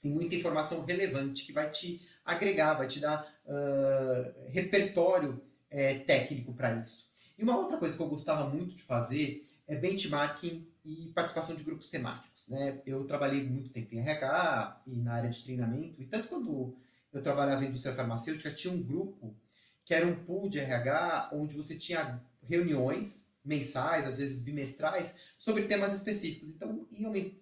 e 0.03 0.09
muita 0.09 0.35
informação 0.35 0.85
relevante 0.85 1.45
que 1.45 1.53
vai 1.53 1.71
te 1.71 2.07
agregar, 2.25 2.75
vai 2.75 2.89
te 2.89 3.01
dar 3.01 3.27
uh, 3.45 4.51
repertório 4.51 5.41
é, 5.71 5.99
técnico 5.99 6.53
para 6.53 6.75
isso. 6.77 7.09
E 7.37 7.43
uma 7.43 7.57
outra 7.57 7.77
coisa 7.77 7.97
que 7.97 8.03
eu 8.03 8.09
gostava 8.09 8.49
muito 8.49 8.75
de 8.75 8.83
fazer 8.83 9.47
é 9.67 9.77
benchmarking 9.77 10.67
e 10.85 11.13
participação 11.15 11.55
de 11.55 11.63
grupos 11.63 11.89
temáticos. 11.89 12.49
Né? 12.49 12.81
Eu 12.87 13.05
trabalhei 13.05 13.43
muito 13.45 13.71
tempo 13.71 13.95
em 13.95 13.99
RH 13.99 14.83
e 14.87 14.97
na 14.97 15.15
área 15.15 15.31
de 15.31 15.43
treinamento, 15.43 16.01
e 16.01 16.07
tanto 16.07 16.29
quando 16.29 16.77
eu 17.13 17.23
trabalhava 17.23 17.65
em 17.65 17.69
indústria 17.69 17.95
farmacêutica, 17.95 18.51
tinha 18.51 18.73
um 18.73 18.83
grupo 18.83 19.35
que 19.85 19.95
era 19.95 20.07
um 20.07 20.15
pool 20.15 20.49
de 20.49 20.59
RH 20.59 21.31
onde 21.33 21.55
você 21.55 21.77
tinha 21.77 22.21
reuniões 22.43 23.28
mensais, 23.49 24.07
às 24.07 24.19
vezes 24.19 24.41
bimestrais, 24.41 25.19
sobre 25.39 25.65
temas 25.65 25.95
específicos. 25.95 26.51
Então, 26.51 26.87
ia 26.93 27.33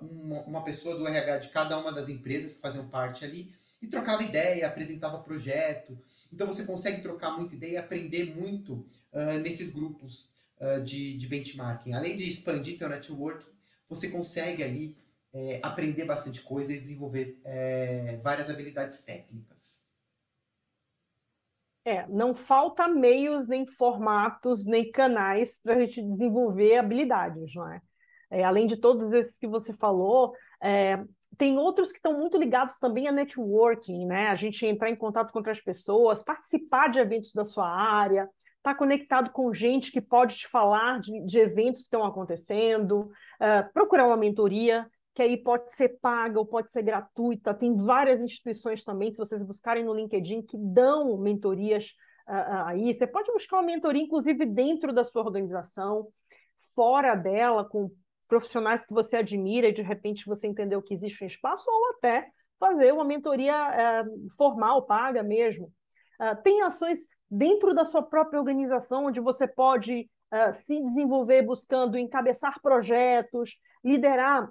uma, 0.00 0.40
uma 0.42 0.64
pessoa 0.64 0.96
do 0.96 1.06
RH 1.06 1.38
de 1.38 1.48
cada 1.50 1.78
uma 1.78 1.92
das 1.92 2.08
empresas 2.08 2.54
que 2.54 2.60
faziam 2.60 2.88
parte 2.88 3.24
ali 3.24 3.52
e 3.80 3.86
trocava 3.86 4.22
ideia, 4.22 4.66
apresentava 4.66 5.18
projeto. 5.18 5.98
Então, 6.32 6.46
você 6.46 6.64
consegue 6.64 7.02
trocar 7.02 7.36
muita 7.36 7.54
ideia 7.54 7.72
e 7.72 7.76
aprender 7.76 8.34
muito 8.34 8.86
uh, 9.12 9.38
nesses 9.42 9.72
grupos 9.72 10.30
uh, 10.58 10.82
de, 10.82 11.16
de 11.18 11.26
benchmarking. 11.26 11.92
Além 11.92 12.16
de 12.16 12.26
expandir 12.26 12.78
teu 12.78 12.88
network, 12.88 13.44
você 13.88 14.08
consegue 14.08 14.62
ali 14.62 14.96
é, 15.34 15.60
aprender 15.62 16.04
bastante 16.04 16.40
coisa 16.42 16.72
e 16.72 16.80
desenvolver 16.80 17.40
é, 17.44 18.18
várias 18.22 18.50
habilidades 18.50 19.00
técnicas. 19.00 19.61
É, 21.84 22.06
não 22.08 22.32
falta 22.32 22.86
meios, 22.86 23.48
nem 23.48 23.66
formatos, 23.66 24.64
nem 24.64 24.90
canais 24.90 25.58
para 25.62 25.74
a 25.74 25.78
gente 25.80 26.00
desenvolver 26.00 26.76
habilidades, 26.76 27.54
não 27.54 27.68
é? 27.68 27.80
é? 28.30 28.44
Além 28.44 28.66
de 28.66 28.76
todos 28.76 29.12
esses 29.12 29.36
que 29.36 29.48
você 29.48 29.72
falou, 29.72 30.32
é, 30.62 31.02
tem 31.36 31.58
outros 31.58 31.90
que 31.90 31.98
estão 31.98 32.16
muito 32.16 32.38
ligados 32.38 32.78
também 32.78 33.08
a 33.08 33.12
networking, 33.12 34.06
né? 34.06 34.28
A 34.28 34.36
gente 34.36 34.64
entrar 34.64 34.90
em 34.90 34.96
contato 34.96 35.32
com 35.32 35.38
outras 35.38 35.60
pessoas, 35.60 36.22
participar 36.22 36.88
de 36.88 37.00
eventos 37.00 37.32
da 37.32 37.44
sua 37.44 37.68
área, 37.68 38.28
estar 38.58 38.72
tá 38.72 38.74
conectado 38.74 39.30
com 39.30 39.52
gente 39.52 39.90
que 39.90 40.00
pode 40.00 40.36
te 40.36 40.48
falar 40.48 41.00
de, 41.00 41.24
de 41.24 41.38
eventos 41.40 41.80
que 41.80 41.86
estão 41.86 42.04
acontecendo, 42.04 43.10
uh, 43.40 43.72
procurar 43.72 44.06
uma 44.06 44.16
mentoria 44.16 44.86
que 45.14 45.22
aí 45.22 45.36
pode 45.36 45.72
ser 45.72 46.00
paga 46.00 46.38
ou 46.38 46.46
pode 46.46 46.72
ser 46.72 46.82
gratuita. 46.82 47.52
Tem 47.52 47.74
várias 47.76 48.22
instituições 48.22 48.82
também, 48.82 49.12
se 49.12 49.18
vocês 49.18 49.42
buscarem 49.42 49.84
no 49.84 49.94
LinkedIn, 49.94 50.42
que 50.42 50.56
dão 50.56 51.18
mentorias 51.18 51.94
uh, 52.26 52.64
aí. 52.66 52.92
Você 52.92 53.06
pode 53.06 53.30
buscar 53.32 53.56
uma 53.56 53.66
mentoria, 53.66 54.02
inclusive, 54.02 54.46
dentro 54.46 54.92
da 54.92 55.04
sua 55.04 55.22
organização, 55.22 56.08
fora 56.74 57.14
dela, 57.14 57.64
com 57.64 57.90
profissionais 58.26 58.86
que 58.86 58.94
você 58.94 59.16
admira 59.16 59.68
e 59.68 59.72
de 59.72 59.82
repente 59.82 60.24
você 60.24 60.46
entendeu 60.46 60.80
que 60.80 60.94
existe 60.94 61.22
um 61.22 61.26
espaço, 61.26 61.70
ou 61.70 61.90
até 61.90 62.30
fazer 62.58 62.92
uma 62.92 63.04
mentoria 63.04 63.54
uh, 63.54 64.30
formal, 64.36 64.86
paga 64.86 65.22
mesmo. 65.22 65.70
Uh, 66.18 66.42
tem 66.42 66.62
ações 66.62 67.00
dentro 67.30 67.74
da 67.74 67.84
sua 67.84 68.02
própria 68.02 68.38
organização, 68.38 69.06
onde 69.06 69.20
você 69.20 69.46
pode 69.46 70.08
se 70.54 70.80
desenvolver 70.80 71.42
buscando 71.42 71.98
encabeçar 71.98 72.58
projetos, 72.62 73.58
liderar 73.84 74.50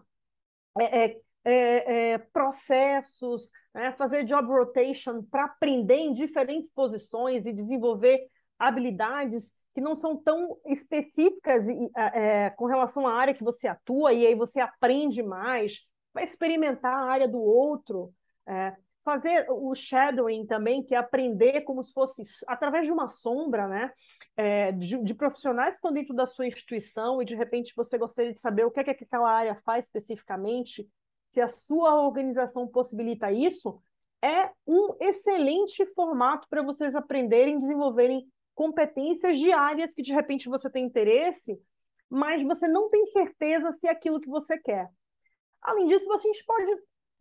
é, 0.80 1.06
é, 1.06 1.22
é, 1.44 2.12
é, 2.12 2.18
processos, 2.18 3.52
né? 3.74 3.92
fazer 3.94 4.24
job 4.24 4.48
rotation 4.48 5.24
para 5.24 5.46
aprender 5.46 5.98
em 5.98 6.14
diferentes 6.14 6.72
posições 6.72 7.46
e 7.46 7.54
desenvolver 7.54 8.20
habilidades 8.60 9.52
que 9.74 9.82
não 9.82 9.96
são 9.96 10.18
tão 10.18 10.58
específicas 10.66 11.66
é, 11.96 12.50
com 12.52 12.66
relação 12.66 13.08
à 13.08 13.14
área 13.14 13.34
que 13.34 13.44
você 13.44 13.68
atua, 13.68 14.14
e 14.14 14.28
aí 14.28 14.36
você 14.36 14.60
aprende 14.60 15.24
mais, 15.24 15.80
vai 16.14 16.26
experimentar 16.26 16.94
a 16.94 17.10
área 17.10 17.28
do 17.28 17.40
outro, 17.40 18.14
é, 18.46 18.76
fazer 19.04 19.46
o 19.50 19.74
shadowing 19.74 20.46
também, 20.46 20.84
que 20.84 20.94
é 20.94 20.98
aprender 20.98 21.62
como 21.62 21.82
se 21.82 21.92
fosse 21.94 22.22
através 22.48 22.86
de 22.86 22.92
uma 22.92 23.08
sombra, 23.08 23.68
né? 23.68 23.92
É, 24.38 24.72
de, 24.72 24.98
de, 25.04 25.14
profissionais 25.14 25.76
que 25.76 25.80
estão 25.80 25.92
dentro 25.92 26.16
da 26.16 26.26
sua 26.26 26.48
instituição 26.48 27.22
e 27.22 27.26
de 27.26 27.36
repente 27.36 27.74
você 27.76 27.98
gostaria 27.98 28.34
de 28.34 28.40
saber 28.40 28.66
o 28.66 28.72
que 28.72 28.80
é 28.80 28.84
que 28.84 29.04
aquela 29.04 29.30
área 29.30 29.56
faz 29.56 29.86
especificamente, 29.86 30.90
se 31.30 31.42
a 31.42 31.50
sua 31.50 32.02
organização 32.02 32.68
possibilita 32.68 33.32
isso, 33.32 33.82
é 34.22 34.50
um 34.66 34.96
excelente 35.00 35.86
formato 35.94 36.48
para 36.50 36.62
vocês 36.64 36.96
aprenderem, 36.96 37.60
desenvolverem 37.60 38.26
competências 38.54 39.38
diárias 39.38 39.94
que 39.94 40.02
de 40.02 40.14
repente 40.14 40.48
você 40.48 40.70
tem 40.70 40.86
interesse, 40.86 41.60
mas 42.10 42.44
você 42.44 42.68
não 42.68 42.90
tem 42.90 43.06
certeza 43.08 43.72
se 43.72 43.88
é 43.88 43.92
aquilo 43.92 44.22
que 44.22 44.30
você 44.30 44.58
quer. 44.58 44.90
Além 45.62 45.88
disso, 45.88 46.06
você 46.06 46.30
pode 46.46 46.72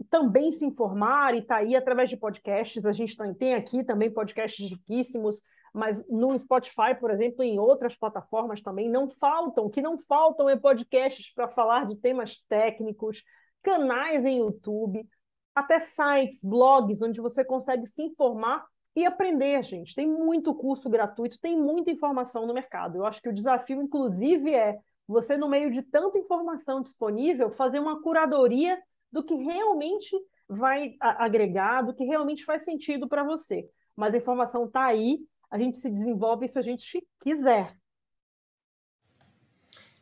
também 0.08 0.50
se 0.50 0.64
informar 0.64 1.34
e 1.34 1.38
está 1.38 1.56
aí 1.56 1.76
através 1.76 2.08
de 2.08 2.16
podcasts. 2.16 2.84
A 2.84 2.92
gente 2.92 3.16
tem 3.38 3.54
aqui 3.54 3.84
também 3.84 4.12
podcasts 4.12 4.68
riquíssimos, 4.68 5.42
mas 5.72 6.06
no 6.08 6.36
Spotify, 6.38 6.94
por 6.98 7.10
exemplo, 7.10 7.42
em 7.42 7.58
outras 7.58 7.96
plataformas 7.96 8.60
também 8.60 8.88
não 8.88 9.08
faltam. 9.08 9.66
O 9.66 9.70
que 9.70 9.82
não 9.82 9.98
faltam 9.98 10.48
é 10.48 10.56
podcasts 10.56 11.32
para 11.32 11.48
falar 11.48 11.86
de 11.86 11.96
temas 11.96 12.42
técnicos, 12.48 13.22
canais 13.62 14.24
em 14.24 14.38
YouTube, 14.38 15.06
até 15.54 15.78
sites, 15.78 16.42
blogs, 16.44 17.02
onde 17.02 17.20
você 17.20 17.44
consegue 17.44 17.86
se 17.86 18.02
informar 18.02 18.64
e 18.94 19.06
aprender, 19.06 19.62
gente. 19.62 19.94
Tem 19.94 20.06
muito 20.06 20.54
curso 20.54 20.88
gratuito, 20.90 21.38
tem 21.40 21.56
muita 21.56 21.90
informação 21.90 22.46
no 22.46 22.54
mercado. 22.54 22.98
Eu 22.98 23.06
acho 23.06 23.20
que 23.20 23.28
o 23.28 23.34
desafio, 23.34 23.82
inclusive, 23.82 24.54
é 24.54 24.78
você, 25.06 25.36
no 25.36 25.48
meio 25.48 25.70
de 25.70 25.82
tanta 25.82 26.18
informação 26.18 26.80
disponível, 26.80 27.50
fazer 27.50 27.78
uma 27.78 28.00
curadoria 28.00 28.80
do 29.10 29.22
que 29.22 29.34
realmente 29.34 30.16
vai 30.48 30.96
agregar, 31.00 31.82
do 31.82 31.94
que 31.94 32.04
realmente 32.04 32.44
faz 32.44 32.64
sentido 32.64 33.08
para 33.08 33.24
você. 33.24 33.68
Mas 33.96 34.14
a 34.14 34.18
informação 34.18 34.66
está 34.66 34.84
aí, 34.84 35.20
a 35.50 35.58
gente 35.58 35.76
se 35.76 35.90
desenvolve 35.90 36.46
se 36.48 36.58
a 36.58 36.62
gente 36.62 37.06
quiser. 37.20 37.76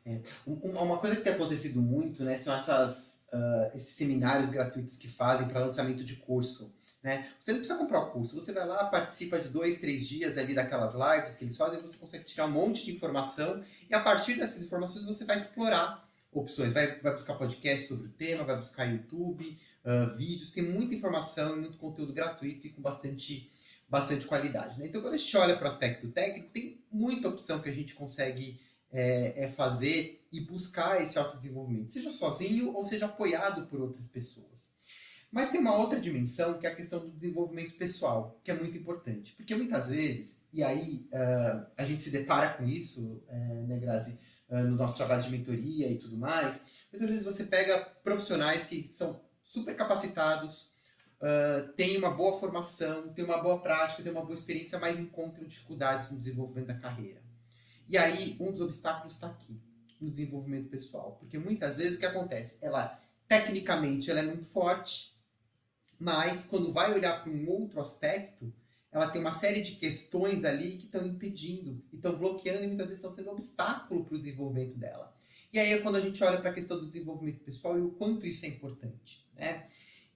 É. 0.05 0.21
Uma 0.47 0.99
coisa 0.99 1.17
que 1.17 1.23
tem 1.23 1.33
acontecido 1.33 1.83
muito, 1.83 2.25
né, 2.25 2.39
são 2.39 2.55
essas, 2.55 3.23
uh, 3.33 3.77
esses 3.77 3.95
seminários 3.95 4.49
gratuitos 4.51 4.97
que 4.97 5.09
fazem 5.09 5.49
para 5.49 5.61
lançamento 5.61 6.05
de 6.05 6.17
curso. 6.17 6.75
Né? 7.03 7.31
Você 7.39 7.53
não 7.53 7.61
precisa 7.61 7.79
comprar 7.79 8.01
o 8.01 8.11
curso, 8.11 8.35
você 8.35 8.53
vai 8.53 8.67
lá, 8.67 8.85
participa 8.87 9.39
de 9.39 9.49
dois, 9.49 9.79
três 9.79 10.07
dias 10.07 10.37
ali 10.37 10.55
daquelas 10.55 10.95
lives 10.95 11.37
que 11.37 11.45
eles 11.45 11.57
fazem, 11.57 11.81
você 11.81 11.97
consegue 11.97 12.25
tirar 12.25 12.47
um 12.47 12.51
monte 12.51 12.85
de 12.85 12.93
informação 12.93 13.63
e 13.89 13.95
a 13.95 14.03
partir 14.03 14.35
dessas 14.35 14.63
informações 14.63 15.05
você 15.05 15.25
vai 15.25 15.37
explorar 15.37 16.09
opções, 16.33 16.73
vai, 16.73 17.01
vai 17.01 17.15
buscar 17.15 17.35
podcast 17.35 17.87
sobre 17.87 18.09
o 18.09 18.11
tema, 18.11 18.45
vai 18.45 18.57
buscar 18.57 18.85
YouTube, 18.85 19.59
uh, 19.85 20.17
vídeos, 20.17 20.51
tem 20.51 20.63
muita 20.63 20.95
informação 20.95 21.57
e 21.57 21.61
muito 21.61 21.79
conteúdo 21.79 22.13
gratuito 22.13 22.67
e 22.67 22.71
com 22.71 22.83
bastante, 22.83 23.51
bastante 23.89 24.27
qualidade. 24.27 24.79
Né? 24.79 24.87
Então, 24.87 25.01
quando 25.01 25.15
a 25.15 25.19
gente 25.19 25.37
olha 25.37 25.57
para 25.57 25.65
o 25.65 25.69
aspecto 25.69 26.09
técnico, 26.09 26.51
tem 26.53 26.83
muita 26.91 27.29
opção 27.29 27.61
que 27.61 27.69
a 27.69 27.75
gente 27.75 27.95
consegue 27.95 28.61
é, 28.91 29.45
é 29.45 29.49
fazer 29.49 30.27
e 30.31 30.41
buscar 30.41 31.03
esse 31.03 31.19
autodesenvolvimento, 31.19 31.93
seja 31.93 32.11
sozinho 32.11 32.75
ou 32.75 32.85
seja 32.85 33.07
apoiado 33.07 33.67
por 33.67 33.81
outras 33.81 34.09
pessoas. 34.09 34.71
Mas 35.31 35.51
tem 35.51 35.61
uma 35.61 35.77
outra 35.77 36.01
dimensão 36.01 36.59
que 36.59 36.67
é 36.67 36.71
a 36.71 36.75
questão 36.75 37.01
do 37.01 37.11
desenvolvimento 37.11 37.75
pessoal, 37.75 38.41
que 38.43 38.51
é 38.51 38.55
muito 38.55 38.77
importante. 38.77 39.35
Porque 39.37 39.55
muitas 39.55 39.89
vezes, 39.91 40.41
e 40.53 40.63
aí 40.63 41.07
uh, 41.13 41.67
a 41.77 41.85
gente 41.85 42.03
se 42.03 42.11
depara 42.11 42.55
com 42.55 42.65
isso, 42.65 43.23
uh, 43.29 43.67
né, 43.67 43.79
Grazi, 43.79 44.19
uh, 44.49 44.57
no 44.57 44.77
nosso 44.77 44.97
trabalho 44.97 45.23
de 45.23 45.31
mentoria 45.31 45.91
e 45.91 45.99
tudo 45.99 46.17
mais, 46.17 46.87
muitas 46.91 47.11
vezes 47.11 47.25
você 47.25 47.45
pega 47.45 47.79
profissionais 48.03 48.67
que 48.67 48.89
são 48.89 49.21
super 49.45 49.77
capacitados, 49.77 50.71
uh, 51.21 51.73
têm 51.73 51.97
uma 51.97 52.11
boa 52.11 52.39
formação, 52.39 53.09
têm 53.13 53.25
uma 53.25 53.39
boa 53.39 53.61
prática, 53.61 54.03
têm 54.03 54.13
uma 54.13 54.25
boa 54.25 54.35
experiência, 54.35 54.79
mas 54.79 54.99
encontram 54.99 55.47
dificuldades 55.47 56.11
no 56.11 56.19
desenvolvimento 56.19 56.67
da 56.67 56.75
carreira. 56.75 57.21
E 57.89 57.97
aí, 57.97 58.37
um 58.39 58.51
dos 58.51 58.61
obstáculos 58.61 59.15
está 59.15 59.29
aqui, 59.29 59.59
no 60.01 60.11
desenvolvimento 60.11 60.69
pessoal. 60.69 61.17
Porque 61.19 61.39
muitas 61.39 61.77
vezes 61.77 61.97
o 61.97 61.99
que 61.99 62.07
acontece? 62.07 62.59
Ela, 62.61 63.01
tecnicamente, 63.27 64.11
ela 64.11 64.21
é 64.21 64.25
muito 64.25 64.47
forte, 64.47 65.15
mas 65.99 66.47
quando 66.47 66.73
vai 66.73 66.93
olhar 66.93 67.23
para 67.23 67.33
um 67.33 67.49
outro 67.49 67.81
aspecto, 67.81 68.53
ela 68.91 69.11
tem 69.11 69.21
uma 69.21 69.33
série 69.33 69.63
de 69.63 69.73
questões 69.73 70.45
ali 70.45 70.77
que 70.77 70.87
estão 70.87 71.07
impedindo, 71.07 71.83
estão 71.93 72.17
bloqueando 72.17 72.65
e 72.65 72.67
muitas 72.67 72.89
vezes 72.89 72.99
estão 72.99 73.13
sendo 73.13 73.31
um 73.31 73.35
obstáculo 73.35 74.05
para 74.05 74.15
o 74.15 74.19
desenvolvimento 74.19 74.77
dela. 74.77 75.15
E 75.53 75.59
aí 75.59 75.73
é 75.73 75.79
quando 75.79 75.97
a 75.97 76.01
gente 76.01 76.23
olha 76.23 76.39
para 76.41 76.51
a 76.51 76.55
questão 76.55 76.79
do 76.79 76.87
desenvolvimento 76.87 77.41
pessoal 77.41 77.79
e 77.79 77.83
o 77.83 77.91
quanto 77.91 78.27
isso 78.27 78.45
é 78.45 78.49
importante. 78.49 79.27
Né? 79.35 79.67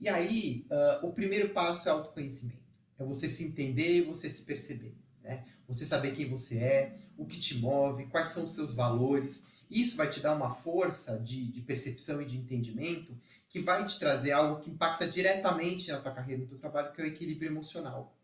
E 0.03 0.09
aí, 0.09 0.67
uh, 0.69 1.07
o 1.07 1.13
primeiro 1.13 1.51
passo 1.51 1.89
é 1.89 1.93
autoconhecimento. 1.93 2.61
É 2.99 3.05
você 3.05 3.29
se 3.29 3.45
entender 3.45 3.99
e 3.99 4.03
você 4.03 4.29
se 4.29 4.43
perceber. 4.43 4.97
Né? 5.23 5.45
Você 5.69 5.87
saber 5.87 6.13
quem 6.13 6.29
você 6.29 6.59
é, 6.59 6.99
o 7.17 7.25
que 7.25 7.39
te 7.39 7.57
move, 7.59 8.07
quais 8.07 8.29
são 8.29 8.43
os 8.43 8.53
seus 8.53 8.75
valores. 8.75 9.47
Isso 9.71 9.97
vai 9.97 10.11
te 10.11 10.19
dar 10.19 10.35
uma 10.35 10.51
força 10.51 11.21
de, 11.21 11.47
de 11.47 11.61
percepção 11.61 12.21
e 12.21 12.25
de 12.25 12.37
entendimento 12.37 13.17
que 13.49 13.61
vai 13.61 13.87
te 13.87 13.97
trazer 13.97 14.33
algo 14.33 14.61
que 14.61 14.71
impacta 14.73 15.07
diretamente 15.07 15.93
na 15.93 16.01
tua 16.01 16.11
carreira, 16.11 16.43
no 16.43 16.49
teu 16.49 16.59
trabalho, 16.59 16.93
que 16.93 17.01
é 17.01 17.05
o 17.05 17.07
equilíbrio 17.07 17.49
emocional. 17.53 18.19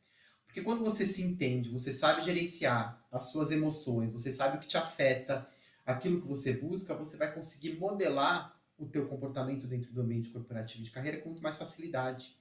Porque 0.47 0.63
quando 0.63 0.85
você 0.85 1.07
se 1.07 1.23
entende, 1.23 1.71
você 1.71 1.93
sabe 1.93 2.25
gerenciar 2.25 3.07
as 3.13 3.31
suas 3.31 3.53
emoções, 3.53 4.13
você 4.13 4.33
sabe 4.33 4.57
o 4.57 4.61
que 4.61 4.67
te 4.67 4.77
afeta, 4.77 5.49
aquilo 5.87 6.21
que 6.21 6.27
você 6.27 6.55
busca, 6.55 6.93
você 6.93 7.17
vai 7.17 7.33
conseguir 7.33 7.79
modelar 7.79 8.58
o 8.79 8.87
teu 8.87 9.07
comportamento 9.07 9.67
dentro 9.67 9.93
do 9.93 10.01
ambiente 10.01 10.31
corporativo 10.31 10.85
de 10.85 10.91
carreira 10.91 11.19
com 11.19 11.31
muito 11.31 11.43
mais 11.43 11.57
facilidade. 11.57 12.37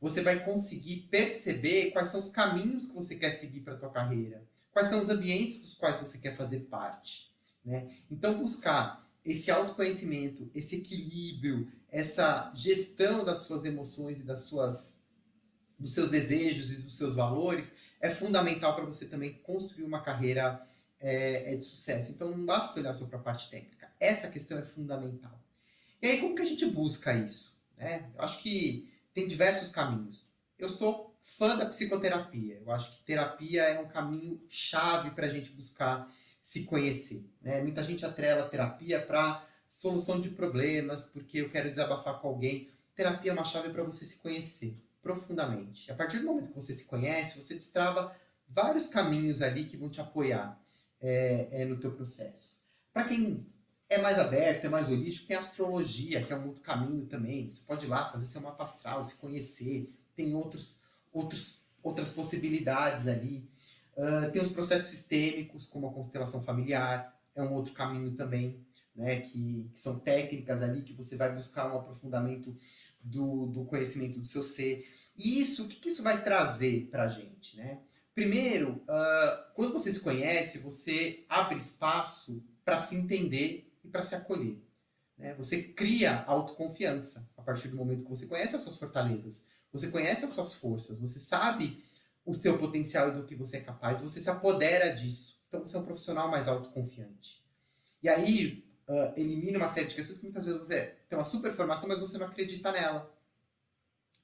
Você 0.00 0.22
vai 0.22 0.44
conseguir 0.44 1.08
perceber 1.10 1.90
quais 1.92 2.08
são 2.08 2.20
os 2.20 2.30
caminhos 2.30 2.86
que 2.86 2.94
você 2.94 3.14
quer 3.14 3.30
seguir 3.32 3.60
para 3.60 3.74
a 3.74 3.78
tua 3.78 3.90
carreira, 3.90 4.44
quais 4.72 4.88
são 4.88 5.00
os 5.00 5.08
ambientes 5.08 5.60
dos 5.60 5.74
quais 5.74 5.98
você 5.98 6.18
quer 6.18 6.36
fazer 6.36 6.60
parte. 6.60 7.30
Né? 7.64 7.88
Então, 8.10 8.38
buscar 8.38 9.08
esse 9.24 9.50
autoconhecimento, 9.50 10.50
esse 10.54 10.76
equilíbrio, 10.76 11.70
essa 11.88 12.52
gestão 12.54 13.24
das 13.24 13.40
suas 13.40 13.64
emoções 13.64 14.18
e 14.18 14.24
das 14.24 14.40
suas, 14.40 15.04
dos 15.78 15.92
seus 15.92 16.10
desejos 16.10 16.72
e 16.72 16.82
dos 16.82 16.96
seus 16.96 17.14
valores 17.14 17.76
é 18.00 18.10
fundamental 18.10 18.74
para 18.74 18.84
você 18.84 19.06
também 19.06 19.34
construir 19.44 19.84
uma 19.84 20.02
carreira 20.02 20.66
é, 20.98 21.54
de 21.54 21.64
sucesso. 21.64 22.10
Então, 22.10 22.30
não 22.30 22.44
basta 22.44 22.80
olhar 22.80 22.94
só 22.94 23.06
para 23.06 23.18
a 23.18 23.22
parte 23.22 23.48
técnica. 23.48 23.92
Essa 24.00 24.28
questão 24.28 24.58
é 24.58 24.62
fundamental. 24.62 25.41
E 26.02 26.08
aí, 26.08 26.20
como 26.20 26.34
que 26.34 26.42
a 26.42 26.46
gente 26.46 26.66
busca 26.66 27.14
isso? 27.14 27.56
Né? 27.78 28.10
Eu 28.16 28.22
acho 28.22 28.42
que 28.42 28.92
tem 29.14 29.28
diversos 29.28 29.70
caminhos. 29.70 30.26
Eu 30.58 30.68
sou 30.68 31.16
fã 31.22 31.56
da 31.56 31.64
psicoterapia. 31.66 32.56
Eu 32.56 32.72
acho 32.72 32.96
que 32.96 33.04
terapia 33.04 33.62
é 33.62 33.80
um 33.80 33.86
caminho 33.86 34.44
chave 34.48 35.12
para 35.12 35.26
a 35.26 35.30
gente 35.30 35.50
buscar 35.50 36.12
se 36.40 36.64
conhecer. 36.64 37.24
Né? 37.40 37.62
Muita 37.62 37.84
gente 37.84 38.04
atrela 38.04 38.48
terapia 38.48 39.00
para 39.00 39.46
solução 39.64 40.20
de 40.20 40.30
problemas, 40.30 41.04
porque 41.04 41.38
eu 41.38 41.48
quero 41.48 41.70
desabafar 41.70 42.20
com 42.20 42.26
alguém. 42.26 42.68
Terapia 42.96 43.30
é 43.30 43.34
uma 43.34 43.44
chave 43.44 43.70
para 43.70 43.84
você 43.84 44.04
se 44.04 44.20
conhecer 44.20 44.76
profundamente. 45.00 45.90
A 45.90 45.94
partir 45.94 46.18
do 46.18 46.26
momento 46.26 46.48
que 46.48 46.54
você 46.54 46.74
se 46.74 46.86
conhece, 46.86 47.40
você 47.40 47.54
destrava 47.54 48.14
vários 48.48 48.88
caminhos 48.88 49.40
ali 49.40 49.66
que 49.66 49.76
vão 49.76 49.88
te 49.88 50.00
apoiar 50.00 50.60
é, 51.00 51.62
é 51.62 51.64
no 51.64 51.78
teu 51.78 51.92
processo. 51.92 52.60
Para 52.92 53.04
quem 53.04 53.46
é 53.92 54.00
mais 54.00 54.18
aberto, 54.18 54.64
é 54.64 54.68
mais 54.68 54.88
holístico, 54.88 55.28
tem 55.28 55.36
astrologia, 55.36 56.24
que 56.24 56.32
é 56.32 56.36
um 56.36 56.46
outro 56.46 56.62
caminho 56.62 57.06
também. 57.06 57.50
Você 57.50 57.64
pode 57.66 57.84
ir 57.84 57.88
lá 57.88 58.10
fazer 58.10 58.26
seu 58.26 58.40
mapa 58.40 58.64
astral, 58.64 59.02
se 59.02 59.16
conhecer, 59.16 59.92
tem 60.16 60.34
outros, 60.34 60.82
outros, 61.12 61.62
outras 61.82 62.10
possibilidades 62.10 63.06
ali. 63.06 63.46
Uh, 63.94 64.30
tem 64.32 64.40
os 64.40 64.52
processos 64.52 64.88
sistêmicos, 64.88 65.66
como 65.66 65.86
a 65.86 65.92
constelação 65.92 66.42
familiar, 66.42 67.14
é 67.34 67.42
um 67.42 67.52
outro 67.52 67.74
caminho 67.74 68.12
também, 68.12 68.64
né, 68.96 69.20
que, 69.20 69.70
que 69.74 69.80
são 69.80 69.98
técnicas 69.98 70.62
ali 70.62 70.82
que 70.82 70.94
você 70.94 71.16
vai 71.16 71.34
buscar 71.34 71.72
um 71.72 71.78
aprofundamento 71.78 72.56
do, 73.02 73.46
do 73.46 73.64
conhecimento 73.64 74.18
do 74.18 74.26
seu 74.26 74.42
ser. 74.42 74.88
E 75.16 75.40
isso, 75.40 75.64
o 75.64 75.68
que, 75.68 75.76
que 75.76 75.88
isso 75.90 76.02
vai 76.02 76.22
trazer 76.24 76.88
para 76.90 77.04
a 77.04 77.08
gente? 77.08 77.56
Né? 77.56 77.80
Primeiro, 78.14 78.82
uh, 78.88 79.52
quando 79.54 79.72
você 79.72 79.92
se 79.92 80.00
conhece, 80.00 80.58
você 80.58 81.24
abre 81.28 81.58
espaço 81.58 82.42
para 82.64 82.78
se 82.78 82.94
entender 82.94 83.71
para 83.92 84.02
se 84.02 84.14
acolher. 84.14 84.58
Né? 85.16 85.34
Você 85.34 85.62
cria 85.62 86.24
autoconfiança 86.24 87.30
a 87.36 87.42
partir 87.42 87.68
do 87.68 87.76
momento 87.76 88.02
que 88.02 88.10
você 88.10 88.26
conhece 88.26 88.56
as 88.56 88.62
suas 88.62 88.78
fortalezas, 88.78 89.46
você 89.70 89.88
conhece 89.88 90.24
as 90.24 90.32
suas 90.32 90.54
forças, 90.54 90.98
você 90.98 91.20
sabe 91.20 91.82
o 92.24 92.34
seu 92.34 92.58
potencial 92.58 93.08
e 93.08 93.12
do 93.12 93.24
que 93.24 93.34
você 93.34 93.58
é 93.58 93.60
capaz, 93.60 94.00
você 94.00 94.20
se 94.20 94.30
apodera 94.30 94.94
disso. 94.94 95.40
Então 95.48 95.60
você 95.60 95.76
é 95.76 95.80
um 95.80 95.84
profissional 95.84 96.30
mais 96.30 96.48
autoconfiante. 96.48 97.44
E 98.02 98.08
aí 98.08 98.64
uh, 98.88 99.18
elimina 99.18 99.58
uma 99.58 99.68
série 99.68 99.86
de 99.86 99.94
questões 99.94 100.18
que 100.18 100.24
muitas 100.24 100.44
vezes 100.44 100.60
você 100.60 100.96
tem 101.08 101.18
uma 101.18 101.24
super 101.24 101.52
formação, 101.54 101.88
mas 101.88 102.00
você 102.00 102.18
não 102.18 102.26
acredita 102.26 102.72
nela. 102.72 103.12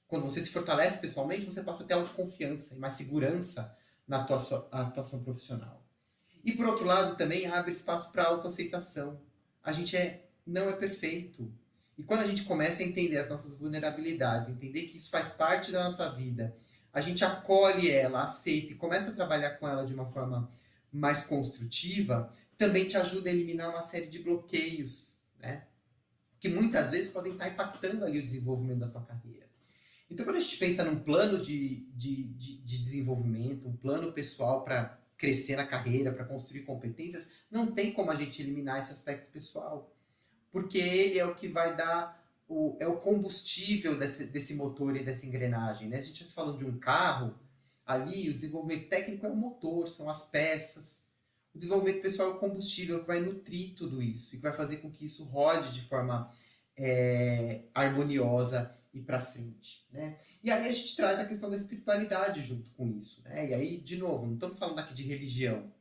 Quando 0.07 0.23
você 0.23 0.41
se 0.41 0.49
fortalece 0.49 0.99
pessoalmente, 0.99 1.45
você 1.45 1.61
passa 1.61 1.83
a 1.83 1.87
ter 1.87 1.93
autoconfiança 1.93 2.73
e 2.73 2.79
mais 2.79 2.95
segurança 2.95 3.77
na 4.07 4.23
tua 4.23 4.37
atuação 4.71 5.23
profissional. 5.23 5.85
E 6.43 6.51
por 6.53 6.65
outro 6.65 6.85
lado, 6.85 7.15
também 7.15 7.45
abre 7.45 7.71
espaço 7.71 8.11
para 8.11 8.25
autoaceitação 8.25 9.21
a 9.63 9.71
gente 9.71 9.95
é, 9.95 10.29
não 10.45 10.69
é 10.69 10.73
perfeito. 10.73 11.51
E 11.97 12.03
quando 12.03 12.21
a 12.21 12.27
gente 12.27 12.43
começa 12.43 12.81
a 12.81 12.85
entender 12.85 13.17
as 13.17 13.29
nossas 13.29 13.55
vulnerabilidades, 13.55 14.49
entender 14.49 14.83
que 14.83 14.97
isso 14.97 15.09
faz 15.09 15.29
parte 15.29 15.71
da 15.71 15.83
nossa 15.83 16.09
vida, 16.11 16.55
a 16.93 17.01
gente 17.01 17.23
acolhe 17.23 17.91
ela, 17.91 18.23
aceita 18.23 18.73
e 18.73 18.75
começa 18.75 19.11
a 19.11 19.15
trabalhar 19.15 19.51
com 19.51 19.67
ela 19.67 19.85
de 19.85 19.93
uma 19.93 20.05
forma 20.05 20.49
mais 20.91 21.25
construtiva, 21.25 22.33
também 22.57 22.87
te 22.87 22.97
ajuda 22.97 23.29
a 23.29 23.33
eliminar 23.33 23.69
uma 23.69 23.83
série 23.83 24.07
de 24.07 24.19
bloqueios, 24.19 25.17
né? 25.39 25.65
Que 26.39 26.49
muitas 26.49 26.91
vezes 26.91 27.11
podem 27.11 27.33
estar 27.33 27.47
impactando 27.47 28.03
ali 28.05 28.19
o 28.19 28.25
desenvolvimento 28.25 28.79
da 28.79 28.87
tua 28.87 29.03
carreira. 29.03 29.47
Então, 30.09 30.25
quando 30.25 30.37
a 30.37 30.41
gente 30.41 30.57
pensa 30.57 30.83
num 30.83 30.99
plano 30.99 31.41
de, 31.41 31.85
de, 31.93 32.33
de, 32.33 32.57
de 32.57 32.77
desenvolvimento, 32.79 33.67
um 33.67 33.75
plano 33.75 34.11
pessoal 34.11 34.63
para 34.63 34.98
crescer 35.19 35.57
na 35.57 35.67
carreira, 35.67 36.13
para 36.13 36.23
construir 36.23 36.61
competências, 36.61 37.29
não 37.51 37.73
tem 37.73 37.91
como 37.91 38.09
a 38.09 38.15
gente 38.15 38.41
eliminar 38.41 38.79
esse 38.79 38.93
aspecto 38.93 39.29
pessoal. 39.31 39.93
Porque 40.49 40.77
ele 40.77 41.19
é 41.19 41.25
o 41.25 41.35
que 41.35 41.49
vai 41.49 41.75
dar 41.75 42.25
o, 42.47 42.77
é 42.79 42.87
o 42.87 42.97
combustível 42.97 43.99
desse, 43.99 44.25
desse 44.25 44.55
motor 44.55 44.95
e 44.95 45.03
dessa 45.03 45.25
engrenagem. 45.25 45.89
Né? 45.89 45.97
A 45.97 46.01
gente 46.01 46.23
está 46.23 46.41
falando 46.41 46.57
de 46.57 46.65
um 46.65 46.79
carro, 46.79 47.37
ali 47.85 48.29
o 48.29 48.33
desenvolvimento 48.33 48.87
técnico 48.87 49.25
é 49.25 49.29
o 49.29 49.35
motor, 49.35 49.89
são 49.89 50.09
as 50.09 50.23
peças. 50.29 51.05
O 51.53 51.57
desenvolvimento 51.57 52.01
pessoal 52.01 52.29
é 52.29 52.33
o 52.35 52.39
combustível 52.39 53.01
que 53.01 53.07
vai 53.07 53.19
nutrir 53.19 53.75
tudo 53.75 54.01
isso 54.01 54.33
e 54.33 54.37
que 54.37 54.43
vai 54.43 54.53
fazer 54.53 54.77
com 54.77 54.89
que 54.89 55.05
isso 55.05 55.25
rode 55.25 55.73
de 55.73 55.81
forma 55.81 56.33
é, 56.77 57.63
harmoniosa 57.75 58.78
e 58.93 58.99
para 58.99 59.19
frente, 59.19 59.85
né? 59.91 60.19
E 60.43 60.49
aí 60.49 60.67
a 60.67 60.71
gente 60.71 60.95
traz 60.95 61.19
a 61.19 61.25
questão 61.25 61.49
da 61.49 61.55
espiritualidade 61.55 62.41
junto 62.41 62.69
com 62.71 62.87
isso, 62.87 63.23
né? 63.23 63.49
E 63.49 63.53
aí, 63.53 63.77
de 63.79 63.97
novo, 63.97 64.25
não 64.25 64.33
estamos 64.33 64.57
falando 64.57 64.79
aqui 64.79 64.93
de 64.93 65.03
religião, 65.03 65.71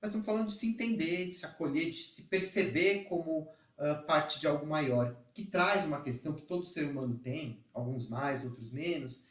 mas 0.00 0.10
estamos 0.10 0.26
falando 0.26 0.48
de 0.48 0.54
se 0.54 0.68
entender, 0.68 1.28
de 1.28 1.34
se 1.34 1.46
acolher, 1.46 1.90
de 1.90 1.98
se 1.98 2.24
perceber 2.24 3.04
como 3.04 3.42
uh, 3.42 4.04
parte 4.06 4.40
de 4.40 4.46
algo 4.46 4.66
maior, 4.66 5.16
que 5.32 5.44
traz 5.44 5.86
uma 5.86 6.02
questão 6.02 6.34
que 6.34 6.42
todo 6.42 6.66
ser 6.66 6.84
humano 6.84 7.18
tem, 7.18 7.64
alguns 7.72 8.08
mais, 8.08 8.44
outros 8.44 8.72
menos, 8.72 9.26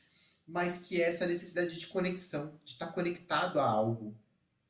mas 0.48 0.82
que 0.88 1.02
é 1.02 1.10
essa 1.10 1.26
necessidade 1.26 1.78
de 1.78 1.88
conexão, 1.88 2.60
de 2.64 2.72
estar 2.72 2.88
conectado 2.88 3.60
a 3.60 3.68
algo, 3.68 4.16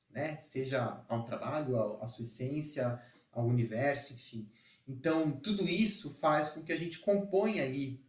né? 0.09 0.41
Seja 0.41 1.03
ao 1.07 1.23
trabalho, 1.23 2.01
à 2.01 2.07
sua 2.07 2.25
essência, 2.25 2.99
ao 3.31 3.45
universo, 3.45 4.13
enfim. 4.13 4.49
Então, 4.87 5.31
tudo 5.31 5.67
isso 5.67 6.13
faz 6.15 6.49
com 6.49 6.63
que 6.63 6.71
a 6.71 6.77
gente 6.77 6.99
componha 6.99 7.63
ali 7.63 8.04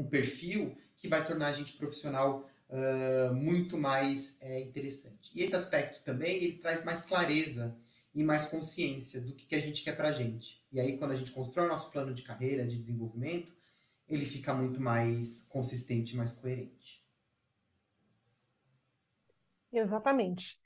um 0.00 0.08
perfil 0.08 0.76
que 0.96 1.08
vai 1.08 1.26
tornar 1.26 1.48
a 1.48 1.52
gente 1.52 1.74
profissional 1.74 2.48
uh, 2.68 3.34
muito 3.34 3.76
mais 3.76 4.40
é, 4.40 4.60
interessante. 4.60 5.30
E 5.34 5.42
esse 5.42 5.54
aspecto 5.54 6.02
também, 6.02 6.36
ele 6.36 6.58
traz 6.58 6.84
mais 6.84 7.04
clareza 7.04 7.76
e 8.14 8.22
mais 8.24 8.46
consciência 8.46 9.20
do 9.20 9.34
que, 9.34 9.46
que 9.46 9.54
a 9.54 9.60
gente 9.60 9.82
quer 9.82 9.96
pra 9.96 10.12
gente. 10.12 10.64
E 10.72 10.80
aí, 10.80 10.98
quando 10.98 11.12
a 11.12 11.16
gente 11.16 11.30
constrói 11.30 11.66
o 11.66 11.68
nosso 11.68 11.92
plano 11.92 12.12
de 12.12 12.22
carreira, 12.22 12.66
de 12.66 12.78
desenvolvimento, 12.78 13.52
ele 14.08 14.26
fica 14.26 14.52
muito 14.52 14.80
mais 14.80 15.46
consistente, 15.48 16.16
mais 16.16 16.34
coerente. 16.34 17.00
Exatamente. 19.72 20.58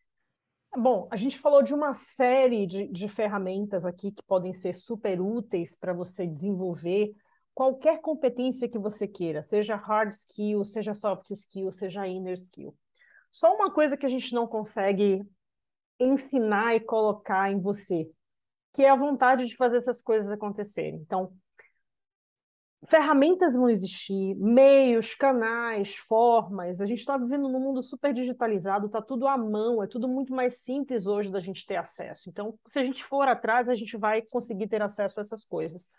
Bom, 0.77 1.07
a 1.11 1.17
gente 1.17 1.39
falou 1.39 1.63
de 1.63 1.75
uma 1.75 1.93
série 1.93 2.67
de, 2.67 2.89
de 2.89 3.09
ferramentas 3.09 3.85
aqui 3.85 4.11
que 4.11 4.23
podem 4.25 4.53
ser 4.53 4.75
super 4.75 5.21
úteis 5.21 5.77
para 5.77 5.93
você 5.93 6.27
desenvolver 6.27 7.15
qualquer 7.55 8.01
competência 8.01 8.69
que 8.69 8.79
você 8.79 9.07
queira, 9.07 9.43
seja 9.43 9.77
hard 9.77 10.13
skill, 10.13 10.65
seja 10.65 10.93
soft 10.93 11.31
skill, 11.31 11.71
seja 11.71 12.07
inner 12.07 12.35
skill. 12.35 12.77
Só 13.31 13.55
uma 13.55 13.73
coisa 13.73 13.97
que 13.97 14.07
a 14.07 14.09
gente 14.09 14.35
não 14.35 14.47
consegue 14.47 15.23
ensinar 15.99 16.75
e 16.75 16.81
colocar 16.81 17.51
em 17.51 17.61
você, 17.61 18.11
que 18.73 18.83
é 18.83 18.91
a 18.91 18.97
vontade 18.97 19.47
de 19.47 19.57
fazer 19.57 19.77
essas 19.77 20.03
coisas 20.03 20.31
acontecerem. 20.31 20.97
Então, 20.97 21.33
ferramentas 22.87 23.55
vão 23.55 23.69
existir, 23.69 24.35
meios, 24.37 25.15
canais, 25.15 25.97
formas. 25.97 26.81
A 26.81 26.87
gente 26.87 26.99
está 26.99 27.17
vivendo 27.17 27.49
num 27.49 27.61
mundo 27.61 27.83
super 27.83 28.13
digitalizado, 28.13 28.87
está 28.87 29.01
tudo 29.01 29.27
à 29.27 29.39
mão, 29.39 29.83
é 29.83 29.87
tudo 29.87 30.09
muito 30.09 30.35
mais 30.35 30.63
simples 30.63 31.07
hoje 31.07 31.31
da 31.31 31.41
gente 31.41 31.65
ter 31.65 31.77
acesso. 31.77 32.29
Então, 32.29 32.59
se 32.69 32.79
a 32.79 32.85
gente 32.85 33.05
for 33.05 33.27
atrás, 33.29 33.69
a 33.69 33.75
gente 33.75 33.97
vai 33.97 34.23
conseguir 34.23 34.69
ter 34.69 34.83
acesso 34.83 35.19
a 35.19 35.23
essas 35.23 35.45
coisas. 35.45 35.91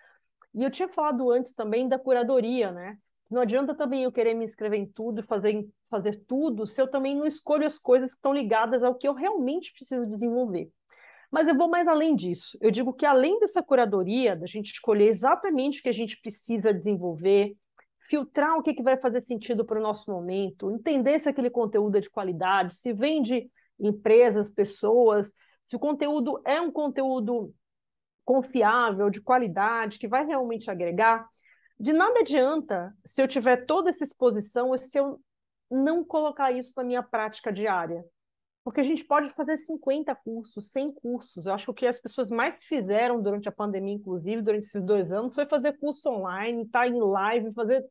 E 0.56 0.64
eu 0.64 0.72
tinha 0.72 0.88
falado 0.88 1.30
antes 1.30 1.54
também 1.54 1.88
da 1.88 2.00
curadoria, 2.00 2.72
né? 2.72 2.98
Não 3.30 3.42
adianta 3.42 3.76
também 3.76 4.04
eu 4.04 4.12
querer 4.12 4.34
me 4.34 4.46
inscrever 4.46 4.80
em 4.80 4.86
tudo 4.86 5.22
fazer, 5.22 5.68
fazer 5.90 6.24
tudo 6.26 6.66
se 6.66 6.82
eu 6.82 6.88
também 6.88 7.14
não 7.16 7.26
escolho 7.26 7.66
as 7.66 7.78
coisas 7.78 8.12
que 8.12 8.18
estão 8.18 8.34
ligadas 8.34 8.84
ao 8.84 8.96
que 8.96 9.08
eu 9.08 9.14
realmente 9.14 9.74
preciso 9.74 10.06
desenvolver. 10.06 10.72
Mas 11.30 11.48
eu 11.48 11.58
vou 11.58 11.68
mais 11.68 11.88
além 11.88 12.16
disso. 12.16 12.58
Eu 12.62 12.72
digo 12.72 12.94
que 12.94 13.06
além 13.06 13.38
dessa 13.40 13.62
curadoria, 13.62 14.36
da 14.36 14.46
gente 14.46 14.72
escolher 14.72 15.08
exatamente 15.08 15.80
o 15.80 15.84
que 15.84 15.90
a 15.90 15.94
gente 15.94 16.22
precisa 16.22 16.74
desenvolver, 16.74 17.58
filtrar 18.08 18.58
o 18.58 18.64
que, 18.64 18.74
que 18.74 18.84
vai 18.84 18.96
fazer 18.96 19.20
sentido 19.20 19.66
para 19.66 19.80
o 19.80 19.84
nosso 19.84 20.10
momento, 20.10 20.72
entender 20.72 21.20
se 21.20 21.28
aquele 21.28 21.50
conteúdo 21.50 21.98
é 21.98 22.00
de 22.00 22.10
qualidade, 22.10 22.76
se 22.76 22.94
vem 22.94 23.22
de 23.22 23.50
empresas, 23.78 24.50
pessoas, 24.50 25.34
se 25.68 25.76
o 25.76 25.80
conteúdo 25.80 26.40
é 26.46 26.62
um 26.62 26.72
conteúdo 26.72 27.54
confiável, 28.26 29.10
de 29.10 29.22
qualidade, 29.22 30.00
que 30.00 30.08
vai 30.08 30.26
realmente 30.26 30.70
agregar. 30.70 31.30
De 31.80 31.94
nada 31.94 32.20
adianta 32.20 32.94
se 33.06 33.22
eu 33.22 33.28
tiver 33.28 33.66
toda 33.66 33.90
essa 33.90 34.04
exposição 34.04 34.74
e 34.74 34.80
se 34.80 34.98
eu 34.98 35.22
não 35.70 36.04
colocar 36.04 36.52
isso 36.52 36.74
na 36.76 36.84
minha 36.84 37.04
prática 37.04 37.54
diária. 37.54 38.04
Porque 38.64 38.80
a 38.80 38.84
gente 38.84 39.06
pode 39.06 39.32
fazer 39.36 39.58
50 39.58 40.16
cursos, 40.16 40.72
100 40.72 40.94
cursos. 40.94 41.46
Eu 41.46 41.54
acho 41.54 41.66
que 41.66 41.72
o 41.72 41.74
que 41.74 41.86
as 41.86 42.00
pessoas 42.00 42.32
mais 42.32 42.64
fizeram 42.64 43.22
durante 43.22 43.48
a 43.48 43.52
pandemia, 43.52 43.94
inclusive, 43.94 44.42
durante 44.42 44.64
esses 44.64 44.82
dois 44.82 45.12
anos, 45.12 45.36
foi 45.36 45.46
fazer 45.46 45.78
curso 45.78 46.10
online, 46.10 46.64
estar 46.64 46.80
tá 46.80 46.88
em 46.88 47.00
live, 47.00 47.54
fazer. 47.54 47.86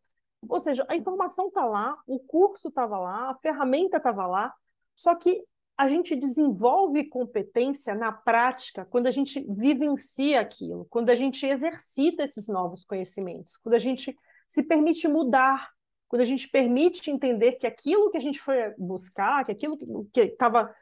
Ou 0.49 0.59
seja, 0.59 0.85
a 0.89 0.97
informação 0.97 1.47
está 1.47 1.65
lá, 1.65 1.97
o 2.09 2.19
curso 2.19 2.69
estava 2.69 2.99
lá, 2.99 3.31
a 3.31 3.35
ferramenta 3.37 3.99
estava 3.99 4.27
lá, 4.27 4.53
só 4.97 5.15
que 5.15 5.45
a 5.77 5.89
gente 5.89 6.15
desenvolve 6.15 7.05
competência 7.05 7.95
na 7.95 8.13
prática 8.13 8.85
quando 8.85 9.07
a 9.07 9.11
gente 9.11 9.45
vivencia 9.49 10.41
aquilo, 10.41 10.87
quando 10.89 11.11
a 11.11 11.15
gente 11.15 11.45
exercita 11.45 12.23
esses 12.23 12.47
novos 12.49 12.85
conhecimentos, 12.85 13.57
quando 13.57 13.75
a 13.75 13.79
gente 13.79 14.17
se 14.49 14.63
permite 14.63 15.09
mudar 15.09 15.75
quando 16.15 16.23
a 16.23 16.27
gente 16.27 16.49
permite 16.49 17.11
entender 17.11 17.53
que 17.53 17.67
aquilo 17.67 18.09
que 18.09 18.17
a 18.17 18.21
gente 18.21 18.39
foi 18.39 18.73
buscar, 18.79 19.45
que 19.45 19.51
aquilo 19.51 19.77
que 20.13 20.21
estava 20.21 20.73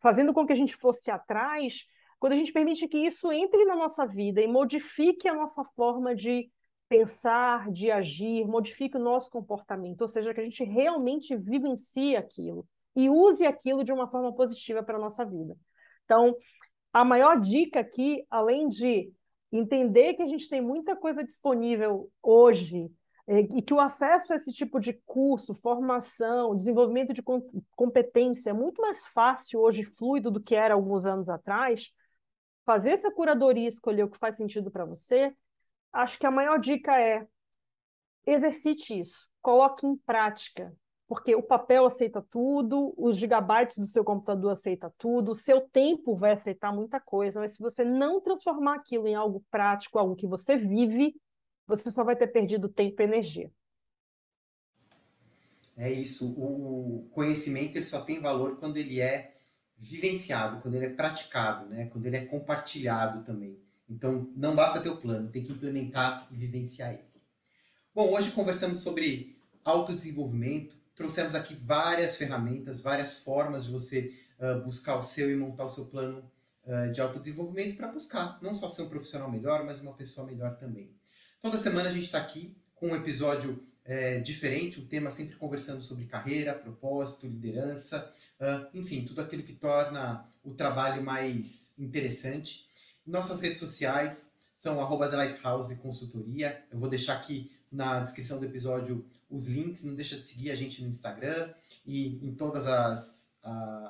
fazendo 0.00 0.32
com 0.32 0.46
que 0.46 0.52
a 0.54 0.56
gente 0.56 0.74
fosse 0.76 1.10
atrás, 1.10 1.84
quando 2.18 2.32
a 2.32 2.36
gente 2.36 2.52
permite 2.52 2.88
que 2.88 2.96
isso 2.96 3.30
entre 3.30 3.66
na 3.66 3.76
nossa 3.76 4.06
vida 4.06 4.40
e 4.40 4.46
modifique 4.46 5.28
a 5.28 5.34
nossa 5.34 5.62
forma 5.76 6.14
de 6.14 6.50
pensar, 6.88 7.70
de 7.70 7.90
agir, 7.90 8.46
modifique 8.46 8.96
o 8.96 9.00
nosso 9.00 9.30
comportamento, 9.30 10.00
ou 10.00 10.08
seja, 10.08 10.32
que 10.32 10.40
a 10.40 10.44
gente 10.44 10.64
realmente 10.64 11.36
vivencie 11.36 12.16
aquilo 12.16 12.66
e 12.98 13.08
use 13.08 13.46
aquilo 13.46 13.84
de 13.84 13.92
uma 13.92 14.08
forma 14.08 14.34
positiva 14.34 14.82
para 14.82 14.96
a 14.96 15.00
nossa 15.00 15.24
vida. 15.24 15.56
Então, 16.04 16.34
a 16.92 17.04
maior 17.04 17.38
dica 17.38 17.78
aqui, 17.78 18.26
além 18.28 18.68
de 18.68 19.12
entender 19.52 20.14
que 20.14 20.22
a 20.22 20.26
gente 20.26 20.48
tem 20.48 20.60
muita 20.60 20.96
coisa 20.96 21.22
disponível 21.22 22.10
hoje 22.20 22.90
é, 23.24 23.38
e 23.38 23.62
que 23.62 23.72
o 23.72 23.78
acesso 23.78 24.32
a 24.32 24.36
esse 24.36 24.52
tipo 24.52 24.80
de 24.80 24.94
curso, 25.06 25.54
formação, 25.54 26.56
desenvolvimento 26.56 27.12
de 27.12 27.22
competência 27.76 28.50
é 28.50 28.52
muito 28.52 28.82
mais 28.82 29.06
fácil 29.06 29.60
hoje, 29.60 29.84
fluido, 29.84 30.28
do 30.28 30.40
que 30.40 30.56
era 30.56 30.74
alguns 30.74 31.06
anos 31.06 31.28
atrás, 31.28 31.92
fazer 32.66 32.90
essa 32.90 33.12
curadoria, 33.12 33.68
escolher 33.68 34.02
o 34.02 34.10
que 34.10 34.18
faz 34.18 34.36
sentido 34.36 34.72
para 34.72 34.84
você, 34.84 35.32
acho 35.92 36.18
que 36.18 36.26
a 36.26 36.32
maior 36.32 36.58
dica 36.58 37.00
é 37.00 37.24
exercite 38.26 38.98
isso, 38.98 39.28
coloque 39.40 39.86
em 39.86 39.96
prática, 39.98 40.74
porque 41.08 41.34
o 41.34 41.42
papel 41.42 41.86
aceita 41.86 42.20
tudo, 42.20 42.94
os 42.96 43.16
gigabytes 43.16 43.78
do 43.78 43.86
seu 43.86 44.04
computador 44.04 44.52
aceita 44.52 44.92
tudo, 44.98 45.30
o 45.30 45.34
seu 45.34 45.62
tempo 45.62 46.14
vai 46.14 46.32
aceitar 46.32 46.70
muita 46.70 47.00
coisa, 47.00 47.40
mas 47.40 47.52
se 47.52 47.60
você 47.60 47.82
não 47.82 48.20
transformar 48.20 48.74
aquilo 48.74 49.08
em 49.08 49.14
algo 49.14 49.42
prático, 49.50 49.98
algo 49.98 50.14
que 50.14 50.26
você 50.26 50.58
vive, 50.58 51.16
você 51.66 51.90
só 51.90 52.04
vai 52.04 52.14
ter 52.14 52.26
perdido 52.26 52.68
tempo 52.68 53.00
e 53.00 53.04
energia. 53.04 53.50
É 55.78 55.90
isso. 55.90 56.34
O 56.38 57.08
conhecimento 57.12 57.76
ele 57.76 57.86
só 57.86 58.02
tem 58.02 58.20
valor 58.20 58.56
quando 58.56 58.76
ele 58.76 59.00
é 59.00 59.34
vivenciado, 59.78 60.60
quando 60.60 60.74
ele 60.74 60.86
é 60.86 60.90
praticado, 60.90 61.66
né? 61.66 61.86
quando 61.86 62.04
ele 62.04 62.16
é 62.16 62.26
compartilhado 62.26 63.24
também. 63.24 63.58
Então, 63.88 64.30
não 64.36 64.54
basta 64.54 64.80
ter 64.80 64.90
o 64.90 64.96
plano, 64.96 65.30
tem 65.30 65.42
que 65.42 65.52
implementar 65.52 66.28
e 66.30 66.36
vivenciar 66.36 66.92
ele. 66.92 67.08
Bom, 67.94 68.12
hoje 68.12 68.30
conversamos 68.32 68.80
sobre 68.80 69.38
autodesenvolvimento, 69.64 70.76
trouxemos 70.98 71.34
aqui 71.36 71.54
várias 71.54 72.16
ferramentas, 72.16 72.82
várias 72.82 73.20
formas 73.20 73.64
de 73.64 73.72
você 73.72 74.12
uh, 74.40 74.60
buscar 74.64 74.96
o 74.96 75.02
seu 75.02 75.30
e 75.30 75.36
montar 75.36 75.64
o 75.64 75.70
seu 75.70 75.86
plano 75.86 76.28
uh, 76.64 76.92
de 76.92 77.00
autodesenvolvimento 77.00 77.76
para 77.76 77.86
buscar 77.86 78.36
não 78.42 78.52
só 78.52 78.68
ser 78.68 78.82
um 78.82 78.88
profissional 78.88 79.30
melhor, 79.30 79.64
mas 79.64 79.80
uma 79.80 79.94
pessoa 79.94 80.26
melhor 80.26 80.56
também. 80.56 80.90
Toda 81.40 81.56
semana 81.56 81.88
a 81.88 81.92
gente 81.92 82.06
está 82.06 82.18
aqui 82.18 82.56
com 82.74 82.88
um 82.88 82.96
episódio 82.96 83.64
é, 83.84 84.18
diferente, 84.18 84.80
um 84.80 84.86
tema 84.86 85.10
sempre 85.10 85.36
conversando 85.36 85.82
sobre 85.82 86.04
carreira, 86.04 86.52
propósito, 86.52 87.26
liderança, 87.28 88.12
uh, 88.40 88.66
enfim, 88.76 89.06
tudo 89.06 89.20
aquilo 89.20 89.44
que 89.44 89.54
torna 89.54 90.28
o 90.42 90.52
trabalho 90.52 91.02
mais 91.02 91.78
interessante. 91.78 92.66
Nossas 93.06 93.40
redes 93.40 93.60
sociais 93.60 94.32
são 94.56 94.80
arroba 94.80 95.08
The 95.08 95.16
Lighthouse 95.16 95.76
Consultoria. 95.76 96.60
Eu 96.72 96.80
vou 96.80 96.88
deixar 96.88 97.14
aqui 97.14 97.52
na 97.70 98.00
descrição 98.00 98.40
do 98.40 98.46
episódio 98.46 99.06
os 99.30 99.46
links. 99.46 99.84
Não 99.84 99.94
deixa 99.94 100.18
de 100.18 100.26
seguir 100.26 100.50
a 100.50 100.56
gente 100.56 100.82
no 100.82 100.88
Instagram 100.88 101.54
e 101.86 102.18
em 102.26 102.34
todas 102.34 102.66
as, 102.66 103.28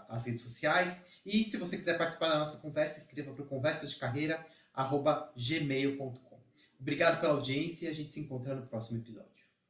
as 0.08 0.26
redes 0.26 0.42
sociais. 0.42 1.06
E 1.24 1.44
se 1.44 1.56
você 1.56 1.76
quiser 1.76 1.96
participar 1.98 2.28
da 2.28 2.38
nossa 2.38 2.58
conversa, 2.58 2.98
escreva 2.98 3.32
para 3.32 3.44
conversasdecarreira.gmail.com. 3.44 6.38
Obrigado 6.80 7.20
pela 7.20 7.34
audiência 7.34 7.86
e 7.86 7.88
a 7.88 7.94
gente 7.94 8.12
se 8.12 8.20
encontra 8.20 8.54
no 8.54 8.64
próximo 8.66 9.00
episódio. 9.00 9.37